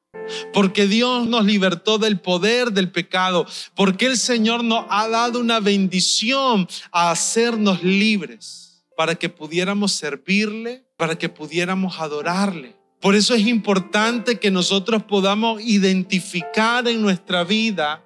Porque 0.52 0.86
Dios 0.86 1.26
nos 1.26 1.44
libertó 1.44 1.98
del 1.98 2.20
poder 2.20 2.72
del 2.72 2.90
pecado, 2.90 3.46
porque 3.74 4.06
el 4.06 4.16
Señor 4.16 4.62
nos 4.62 4.84
ha 4.90 5.08
dado 5.08 5.40
una 5.40 5.60
bendición 5.60 6.68
a 6.90 7.10
hacernos 7.10 7.82
libres 7.82 8.84
para 8.96 9.14
que 9.14 9.28
pudiéramos 9.28 9.92
servirle 9.92 10.84
para 11.02 11.18
que 11.18 11.28
pudiéramos 11.28 11.98
adorarle. 11.98 12.76
Por 13.00 13.16
eso 13.16 13.34
es 13.34 13.44
importante 13.48 14.38
que 14.38 14.52
nosotros 14.52 15.02
podamos 15.02 15.60
identificar 15.60 16.86
en 16.86 17.02
nuestra 17.02 17.42
vida 17.42 18.04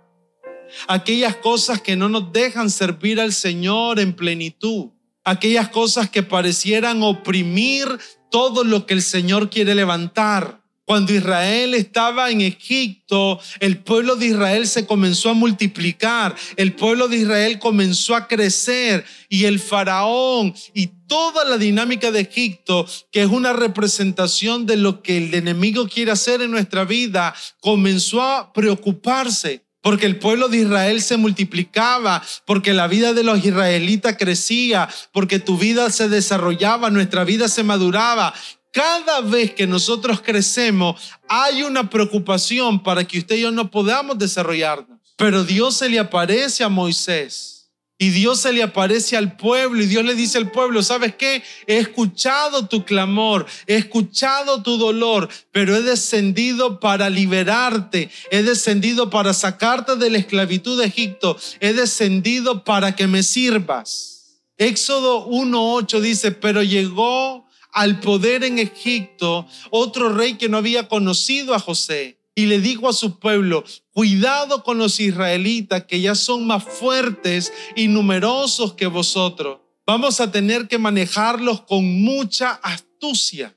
aquellas 0.88 1.37
cosas 1.37 1.83
que 1.83 1.95
no 1.95 2.09
nos 2.09 2.33
dejan 2.33 2.71
servir 2.71 3.21
al 3.21 3.35
Señor 3.35 4.01
en 4.01 4.14
plenitud, 4.14 4.87
aquellas 5.25 5.69
cosas 5.69 6.09
que 6.09 6.23
parecieran 6.23 7.03
oprimir 7.03 7.87
todo 8.31 8.64
lo 8.64 8.87
que 8.87 8.95
el 8.95 9.03
Señor 9.03 9.51
quiere 9.51 9.75
levantar. 9.75 10.62
Cuando 10.87 11.12
Israel 11.12 11.75
estaba 11.75 12.31
en 12.31 12.42
Egipto, 12.42 13.40
el 13.59 13.79
pueblo 13.79 14.14
de 14.14 14.27
Israel 14.27 14.68
se 14.68 14.87
comenzó 14.87 15.31
a 15.31 15.35
multiplicar, 15.35 16.37
el 16.55 16.75
pueblo 16.75 17.09
de 17.09 17.16
Israel 17.16 17.59
comenzó 17.59 18.14
a 18.14 18.29
crecer 18.29 19.05
y 19.29 19.46
el 19.46 19.59
faraón 19.59 20.55
y 20.75 20.87
toda 21.09 21.44
la 21.44 21.59
dinámica 21.59 22.12
de 22.12 22.20
Egipto, 22.20 22.87
que 23.11 23.22
es 23.22 23.29
una 23.29 23.53
representación 23.53 24.64
de 24.64 24.77
lo 24.77 25.03
que 25.03 25.16
el 25.16 25.35
enemigo 25.35 25.88
quiere 25.88 26.12
hacer 26.12 26.40
en 26.40 26.53
nuestra 26.53 26.85
vida, 26.85 27.35
comenzó 27.61 28.22
a 28.22 28.53
preocuparse 28.53 29.66
porque 29.87 30.07
el 30.07 30.18
pueblo 30.18 30.49
de 30.49 30.57
Israel 30.57 31.01
se 31.01 31.16
multiplicaba, 31.16 32.20
porque 32.44 32.75
la 32.75 32.88
vida 32.88 33.12
de 33.12 33.22
los 33.22 33.44
israelitas 33.44 34.16
crecía, 34.18 34.88
porque 35.12 35.38
tu 35.38 35.57
vida 35.57 35.90
se 35.90 36.09
desarrollaba, 36.09 36.90
nuestra 36.90 37.22
vida 37.22 37.46
se 37.46 37.62
maduraba 37.62 38.35
cada 38.77 39.23
vez 39.23 39.55
que 39.55 39.67
nosotros 39.67 40.21
crecemos, 40.21 41.01
hay 41.27 41.62
una 41.62 41.89
preocupación 41.89 42.83
para 42.83 43.05
que 43.05 43.21
usted 43.21 43.37
y 43.37 43.41
yo 43.41 43.51
no 43.51 43.71
podamos 43.71 44.19
desarrollarnos. 44.19 45.01
Pero 45.17 45.45
Dios 45.45 45.79
se 45.79 45.89
le 45.89 45.99
aparece 45.99 46.62
a 46.62 46.69
Moisés 46.69 47.71
y 47.97 48.11
Dios 48.11 48.41
se 48.41 48.53
le 48.53 48.62
aparece 48.62 49.17
al 49.17 49.35
pueblo 49.39 49.83
y 49.83 49.87
Dios 49.87 50.05
le 50.05 50.15
dice 50.15 50.37
al 50.37 50.51
pueblo, 50.51 50.83
¿sabes 50.83 51.15
qué? 51.15 51.43
He 51.67 51.79
escuchado 51.79 52.69
tu 52.69 52.85
clamor, 52.85 53.47
he 53.67 53.77
escuchado 53.77 54.62
tu 54.62 54.77
dolor, 54.77 55.31
pero 55.53 55.75
he 55.75 55.81
descendido 55.81 56.79
para 56.79 57.09
liberarte, 57.09 58.11
he 58.31 58.43
descendido 58.43 59.09
para 59.09 59.33
sacarte 59.33 59.97
de 59.97 60.11
la 60.11 60.19
esclavitud 60.19 60.79
de 60.79 60.89
Egipto, 60.89 61.39
he 61.61 61.73
descendido 61.73 62.62
para 62.62 62.95
que 62.95 63.07
me 63.07 63.23
sirvas. 63.23 64.43
Éxodo 64.59 65.27
1.8 65.29 66.01
dice, 66.01 66.31
pero 66.31 66.62
llegó 66.62 67.46
al 67.77 68.01
poder 68.01 68.43
en 68.43 68.59
Egipto 68.59 69.47
otro 69.71 70.09
rey 70.09 70.35
que 70.35 70.49
no 70.49 70.57
había 70.57 70.89
conocido 70.89 71.55
a 71.55 71.59
José 71.59 72.19
y 72.35 72.47
le 72.47 72.59
dijo 72.59 72.89
a 72.89 72.95
su 72.95 73.19
pueblo, 73.19 73.65
cuidado 73.93 74.65
con 74.65 74.79
los 74.79 74.99
israelitas 74.99 75.85
que 75.85 76.01
ya 76.01 76.15
son 76.15 76.47
más 76.47 76.65
fuertes 76.65 77.53
y 77.77 77.89
numerosos 77.89 78.73
que 78.73 78.87
vosotros. 78.87 79.59
Vamos 79.87 80.23
a 80.23 80.33
tener 80.33 80.69
que 80.69 80.79
manejarlos 80.79 81.61
con 81.61 81.85
mucha 82.01 82.53
astucia. 82.62 83.55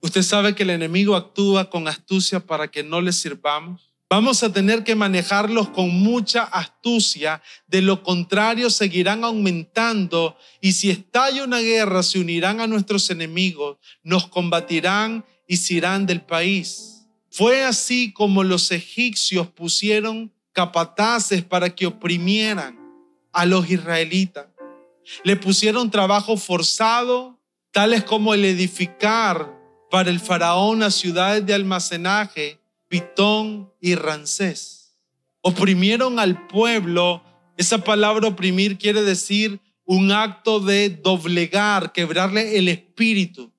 Usted 0.00 0.22
sabe 0.22 0.54
que 0.54 0.62
el 0.62 0.70
enemigo 0.70 1.14
actúa 1.14 1.68
con 1.68 1.86
astucia 1.86 2.40
para 2.40 2.70
que 2.70 2.82
no 2.82 3.02
le 3.02 3.12
sirvamos. 3.12 3.89
Vamos 4.12 4.42
a 4.42 4.52
tener 4.52 4.82
que 4.82 4.96
manejarlos 4.96 5.68
con 5.68 5.88
mucha 5.88 6.42
astucia, 6.42 7.40
de 7.68 7.80
lo 7.80 8.02
contrario 8.02 8.68
seguirán 8.68 9.22
aumentando 9.22 10.36
y 10.60 10.72
si 10.72 10.90
estalla 10.90 11.44
una 11.44 11.60
guerra 11.60 12.02
se 12.02 12.18
unirán 12.18 12.60
a 12.60 12.66
nuestros 12.66 13.08
enemigos, 13.10 13.78
nos 14.02 14.26
combatirán 14.26 15.24
y 15.46 15.58
se 15.58 15.74
irán 15.74 16.06
del 16.06 16.22
país. 16.22 17.06
Fue 17.30 17.62
así 17.62 18.12
como 18.12 18.42
los 18.42 18.72
egipcios 18.72 19.46
pusieron 19.46 20.32
capataces 20.52 21.44
para 21.44 21.72
que 21.72 21.86
oprimieran 21.86 22.80
a 23.32 23.46
los 23.46 23.70
israelitas. 23.70 24.48
Le 25.22 25.36
pusieron 25.36 25.88
trabajo 25.88 26.36
forzado, 26.36 27.38
tales 27.70 28.02
como 28.02 28.34
el 28.34 28.44
edificar 28.44 29.56
para 29.88 30.10
el 30.10 30.18
faraón 30.18 30.80
las 30.80 30.96
ciudades 30.96 31.46
de 31.46 31.54
almacenaje 31.54 32.59
Pitón 32.90 33.72
y 33.80 33.94
Rancés. 33.94 34.96
Oprimieron 35.42 36.18
al 36.18 36.48
pueblo. 36.48 37.22
Esa 37.56 37.78
palabra 37.84 38.26
oprimir 38.26 38.78
quiere 38.78 39.02
decir 39.02 39.60
un 39.84 40.10
acto 40.10 40.58
de 40.58 40.90
doblegar, 40.90 41.92
quebrarle 41.92 42.58
el 42.58 42.66
espíritu, 42.66 43.52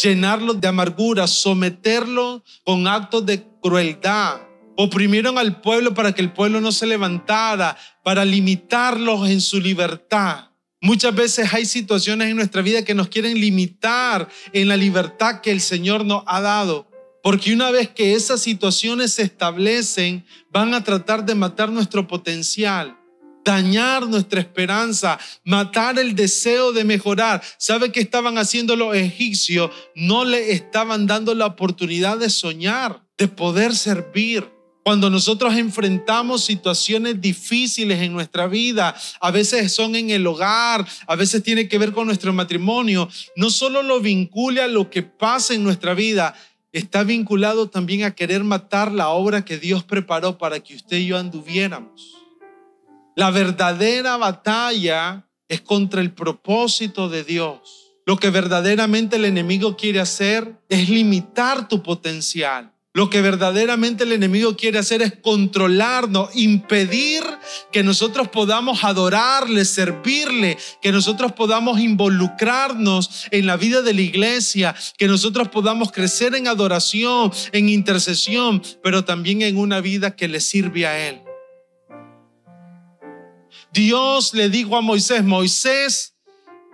llenarlo 0.00 0.54
de 0.54 0.68
amargura, 0.68 1.26
someterlo 1.26 2.44
con 2.64 2.86
actos 2.86 3.26
de 3.26 3.44
crueldad. 3.60 4.42
Oprimieron 4.76 5.36
al 5.36 5.60
pueblo 5.60 5.92
para 5.92 6.12
que 6.12 6.22
el 6.22 6.32
pueblo 6.32 6.60
no 6.60 6.70
se 6.70 6.86
levantara, 6.86 7.76
para 8.04 8.24
limitarlos 8.24 9.28
en 9.28 9.40
su 9.40 9.60
libertad. 9.60 10.50
Muchas 10.80 11.12
veces 11.12 11.52
hay 11.52 11.66
situaciones 11.66 12.28
en 12.28 12.36
nuestra 12.36 12.62
vida 12.62 12.84
que 12.84 12.94
nos 12.94 13.08
quieren 13.08 13.40
limitar 13.40 14.28
en 14.52 14.68
la 14.68 14.76
libertad 14.76 15.40
que 15.40 15.50
el 15.50 15.60
Señor 15.60 16.04
nos 16.04 16.22
ha 16.26 16.40
dado. 16.40 16.88
Porque 17.26 17.52
una 17.52 17.72
vez 17.72 17.88
que 17.88 18.14
esas 18.14 18.40
situaciones 18.40 19.14
se 19.14 19.24
establecen, 19.24 20.24
van 20.52 20.74
a 20.74 20.84
tratar 20.84 21.26
de 21.26 21.34
matar 21.34 21.72
nuestro 21.72 22.06
potencial, 22.06 22.96
dañar 23.44 24.06
nuestra 24.06 24.38
esperanza, 24.38 25.18
matar 25.42 25.98
el 25.98 26.14
deseo 26.14 26.72
de 26.72 26.84
mejorar. 26.84 27.42
¿Sabe 27.58 27.90
qué 27.90 27.98
estaban 27.98 28.38
haciendo 28.38 28.76
los 28.76 28.94
egipcios? 28.94 29.72
No 29.96 30.24
le 30.24 30.52
estaban 30.52 31.08
dando 31.08 31.34
la 31.34 31.46
oportunidad 31.46 32.16
de 32.16 32.30
soñar, 32.30 33.02
de 33.18 33.26
poder 33.26 33.74
servir. 33.74 34.48
Cuando 34.84 35.10
nosotros 35.10 35.56
enfrentamos 35.56 36.44
situaciones 36.44 37.20
difíciles 37.20 38.02
en 38.02 38.12
nuestra 38.12 38.46
vida, 38.46 38.94
a 39.20 39.32
veces 39.32 39.72
son 39.72 39.96
en 39.96 40.10
el 40.10 40.24
hogar, 40.28 40.86
a 41.08 41.16
veces 41.16 41.42
tiene 41.42 41.66
que 41.66 41.78
ver 41.78 41.90
con 41.90 42.06
nuestro 42.06 42.32
matrimonio, 42.32 43.08
no 43.34 43.50
solo 43.50 43.82
lo 43.82 43.98
vincula 43.98 44.66
a 44.66 44.68
lo 44.68 44.88
que 44.88 45.02
pasa 45.02 45.54
en 45.54 45.64
nuestra 45.64 45.92
vida, 45.92 46.36
está 46.78 47.04
vinculado 47.04 47.70
también 47.70 48.04
a 48.04 48.14
querer 48.14 48.44
matar 48.44 48.92
la 48.92 49.08
obra 49.08 49.46
que 49.46 49.56
Dios 49.56 49.82
preparó 49.82 50.36
para 50.36 50.60
que 50.60 50.74
usted 50.74 50.98
y 50.98 51.06
yo 51.06 51.16
anduviéramos. 51.16 52.18
La 53.14 53.30
verdadera 53.30 54.18
batalla 54.18 55.26
es 55.48 55.62
contra 55.62 56.02
el 56.02 56.12
propósito 56.12 57.08
de 57.08 57.24
Dios. 57.24 57.94
Lo 58.04 58.18
que 58.18 58.28
verdaderamente 58.28 59.16
el 59.16 59.24
enemigo 59.24 59.74
quiere 59.74 60.00
hacer 60.00 60.60
es 60.68 60.90
limitar 60.90 61.66
tu 61.66 61.82
potencial. 61.82 62.70
Lo 62.96 63.10
que 63.10 63.20
verdaderamente 63.20 64.04
el 64.04 64.12
enemigo 64.12 64.56
quiere 64.56 64.78
hacer 64.78 65.02
es 65.02 65.12
controlarnos, 65.20 66.30
impedir 66.34 67.22
que 67.70 67.82
nosotros 67.82 68.28
podamos 68.28 68.84
adorarle, 68.84 69.66
servirle, 69.66 70.56
que 70.80 70.92
nosotros 70.92 71.32
podamos 71.32 71.78
involucrarnos 71.78 73.26
en 73.30 73.44
la 73.44 73.58
vida 73.58 73.82
de 73.82 73.92
la 73.92 74.00
iglesia, 74.00 74.74
que 74.96 75.08
nosotros 75.08 75.48
podamos 75.48 75.92
crecer 75.92 76.34
en 76.34 76.48
adoración, 76.48 77.30
en 77.52 77.68
intercesión, 77.68 78.62
pero 78.82 79.04
también 79.04 79.42
en 79.42 79.58
una 79.58 79.82
vida 79.82 80.16
que 80.16 80.26
le 80.26 80.40
sirve 80.40 80.86
a 80.86 81.06
Él. 81.06 81.20
Dios 83.74 84.32
le 84.32 84.48
dijo 84.48 84.74
a 84.74 84.80
Moisés, 84.80 85.22
Moisés, 85.22 86.14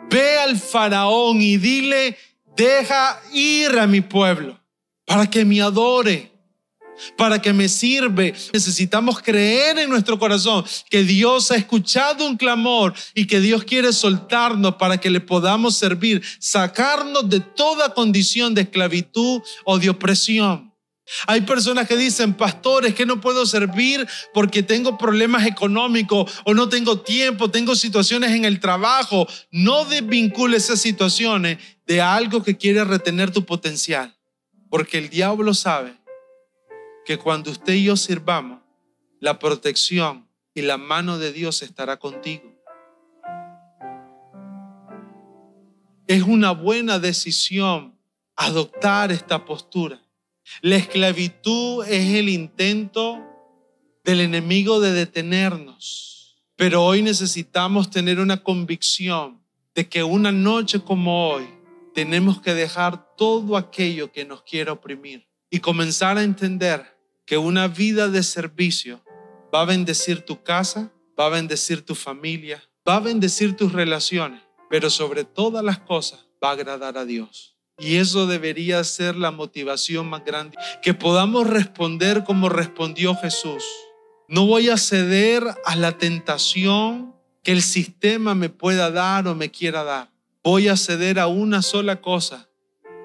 ve 0.08 0.38
al 0.38 0.56
faraón 0.56 1.42
y 1.42 1.56
dile, 1.56 2.16
deja 2.54 3.20
ir 3.32 3.76
a 3.76 3.88
mi 3.88 4.02
pueblo 4.02 4.61
para 5.04 5.28
que 5.28 5.44
me 5.44 5.60
adore, 5.60 6.32
para 7.16 7.40
que 7.40 7.52
me 7.52 7.68
sirve. 7.68 8.34
Necesitamos 8.52 9.20
creer 9.20 9.78
en 9.78 9.90
nuestro 9.90 10.18
corazón 10.18 10.64
que 10.90 11.02
Dios 11.02 11.50
ha 11.50 11.56
escuchado 11.56 12.26
un 12.26 12.36
clamor 12.36 12.94
y 13.14 13.26
que 13.26 13.40
Dios 13.40 13.64
quiere 13.64 13.92
soltarnos 13.92 14.76
para 14.76 14.98
que 14.98 15.10
le 15.10 15.20
podamos 15.20 15.76
servir, 15.76 16.22
sacarnos 16.38 17.28
de 17.28 17.40
toda 17.40 17.94
condición 17.94 18.54
de 18.54 18.62
esclavitud 18.62 19.42
o 19.64 19.78
de 19.78 19.90
opresión. 19.90 20.72
Hay 21.26 21.42
personas 21.42 21.88
que 21.88 21.96
dicen, 21.96 22.32
pastor, 22.34 22.86
es 22.86 22.94
que 22.94 23.04
no 23.04 23.20
puedo 23.20 23.44
servir 23.44 24.06
porque 24.32 24.62
tengo 24.62 24.96
problemas 24.96 25.46
económicos 25.46 26.32
o 26.44 26.54
no 26.54 26.68
tengo 26.68 27.00
tiempo, 27.00 27.50
tengo 27.50 27.74
situaciones 27.74 28.30
en 28.30 28.44
el 28.44 28.60
trabajo. 28.60 29.26
No 29.50 29.84
desvincules 29.84 30.64
esas 30.64 30.80
situaciones 30.80 31.58
de 31.86 32.00
algo 32.00 32.42
que 32.42 32.56
quiere 32.56 32.84
retener 32.84 33.30
tu 33.30 33.44
potencial. 33.44 34.16
Porque 34.72 34.96
el 34.96 35.10
diablo 35.10 35.52
sabe 35.52 35.94
que 37.04 37.18
cuando 37.18 37.50
usted 37.50 37.74
y 37.74 37.84
yo 37.84 37.96
sirvamos, 37.98 38.62
la 39.20 39.38
protección 39.38 40.26
y 40.54 40.62
la 40.62 40.78
mano 40.78 41.18
de 41.18 41.30
Dios 41.30 41.60
estará 41.60 41.98
contigo. 41.98 42.50
Es 46.06 46.22
una 46.22 46.52
buena 46.52 46.98
decisión 46.98 47.98
adoptar 48.34 49.12
esta 49.12 49.44
postura. 49.44 50.00
La 50.62 50.76
esclavitud 50.76 51.84
es 51.86 52.14
el 52.14 52.30
intento 52.30 53.22
del 54.04 54.22
enemigo 54.22 54.80
de 54.80 54.92
detenernos. 54.92 56.42
Pero 56.56 56.82
hoy 56.82 57.02
necesitamos 57.02 57.90
tener 57.90 58.20
una 58.20 58.42
convicción 58.42 59.38
de 59.74 59.86
que 59.86 60.02
una 60.02 60.32
noche 60.32 60.80
como 60.80 61.28
hoy 61.28 61.61
tenemos 61.94 62.40
que 62.40 62.54
dejar 62.54 63.16
todo 63.16 63.56
aquello 63.56 64.12
que 64.12 64.24
nos 64.24 64.42
quiera 64.42 64.72
oprimir 64.72 65.28
y 65.50 65.60
comenzar 65.60 66.18
a 66.18 66.22
entender 66.22 66.96
que 67.26 67.38
una 67.38 67.68
vida 67.68 68.08
de 68.08 68.22
servicio 68.22 69.02
va 69.54 69.62
a 69.62 69.66
bendecir 69.66 70.22
tu 70.22 70.42
casa, 70.42 70.92
va 71.18 71.26
a 71.26 71.30
bendecir 71.30 71.84
tu 71.84 71.94
familia, 71.94 72.62
va 72.88 72.96
a 72.96 73.00
bendecir 73.00 73.56
tus 73.56 73.72
relaciones, 73.72 74.42
pero 74.70 74.90
sobre 74.90 75.24
todas 75.24 75.62
las 75.62 75.78
cosas 75.78 76.26
va 76.42 76.50
a 76.50 76.52
agradar 76.52 76.96
a 76.96 77.04
Dios. 77.04 77.56
Y 77.78 77.96
eso 77.96 78.26
debería 78.26 78.82
ser 78.84 79.16
la 79.16 79.30
motivación 79.30 80.08
más 80.08 80.24
grande, 80.24 80.56
que 80.82 80.94
podamos 80.94 81.46
responder 81.46 82.24
como 82.24 82.48
respondió 82.48 83.14
Jesús. 83.16 83.64
No 84.28 84.46
voy 84.46 84.68
a 84.68 84.76
ceder 84.76 85.42
a 85.64 85.76
la 85.76 85.98
tentación 85.98 87.14
que 87.42 87.52
el 87.52 87.62
sistema 87.62 88.34
me 88.34 88.48
pueda 88.48 88.90
dar 88.90 89.26
o 89.26 89.34
me 89.34 89.50
quiera 89.50 89.84
dar. 89.84 90.11
Voy 90.44 90.66
a 90.66 90.76
ceder 90.76 91.20
a 91.20 91.28
una 91.28 91.62
sola 91.62 92.00
cosa, 92.00 92.48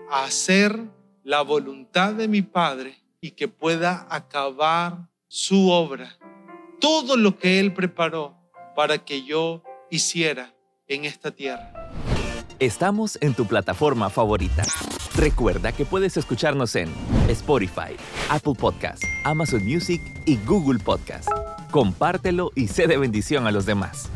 a 0.09 0.23
hacer 0.23 0.75
la 1.23 1.43
voluntad 1.43 2.15
de 2.15 2.27
mi 2.27 2.41
Padre 2.41 2.97
y 3.21 3.31
que 3.31 3.47
pueda 3.47 4.07
acabar 4.09 5.07
su 5.27 5.69
obra. 5.69 6.17
Todo 6.81 7.15
lo 7.15 7.37
que 7.37 7.59
Él 7.59 7.75
preparó 7.75 8.35
para 8.75 8.97
que 8.97 9.23
yo 9.23 9.61
hiciera 9.91 10.55
en 10.87 11.05
esta 11.05 11.29
tierra. 11.29 11.91
Estamos 12.57 13.19
en 13.21 13.35
tu 13.35 13.45
plataforma 13.45 14.09
favorita. 14.09 14.63
Recuerda 15.15 15.71
que 15.71 15.85
puedes 15.85 16.17
escucharnos 16.17 16.75
en 16.75 16.91
Spotify, 17.29 17.95
Apple 18.31 18.55
Podcast, 18.57 19.03
Amazon 19.25 19.63
Music 19.63 20.01
y 20.25 20.37
Google 20.37 20.79
Podcast. 20.79 21.29
Compártelo 21.69 22.51
y 22.55 22.67
sé 22.67 22.87
de 22.87 22.97
bendición 22.97 23.45
a 23.45 23.51
los 23.51 23.67
demás. 23.67 24.09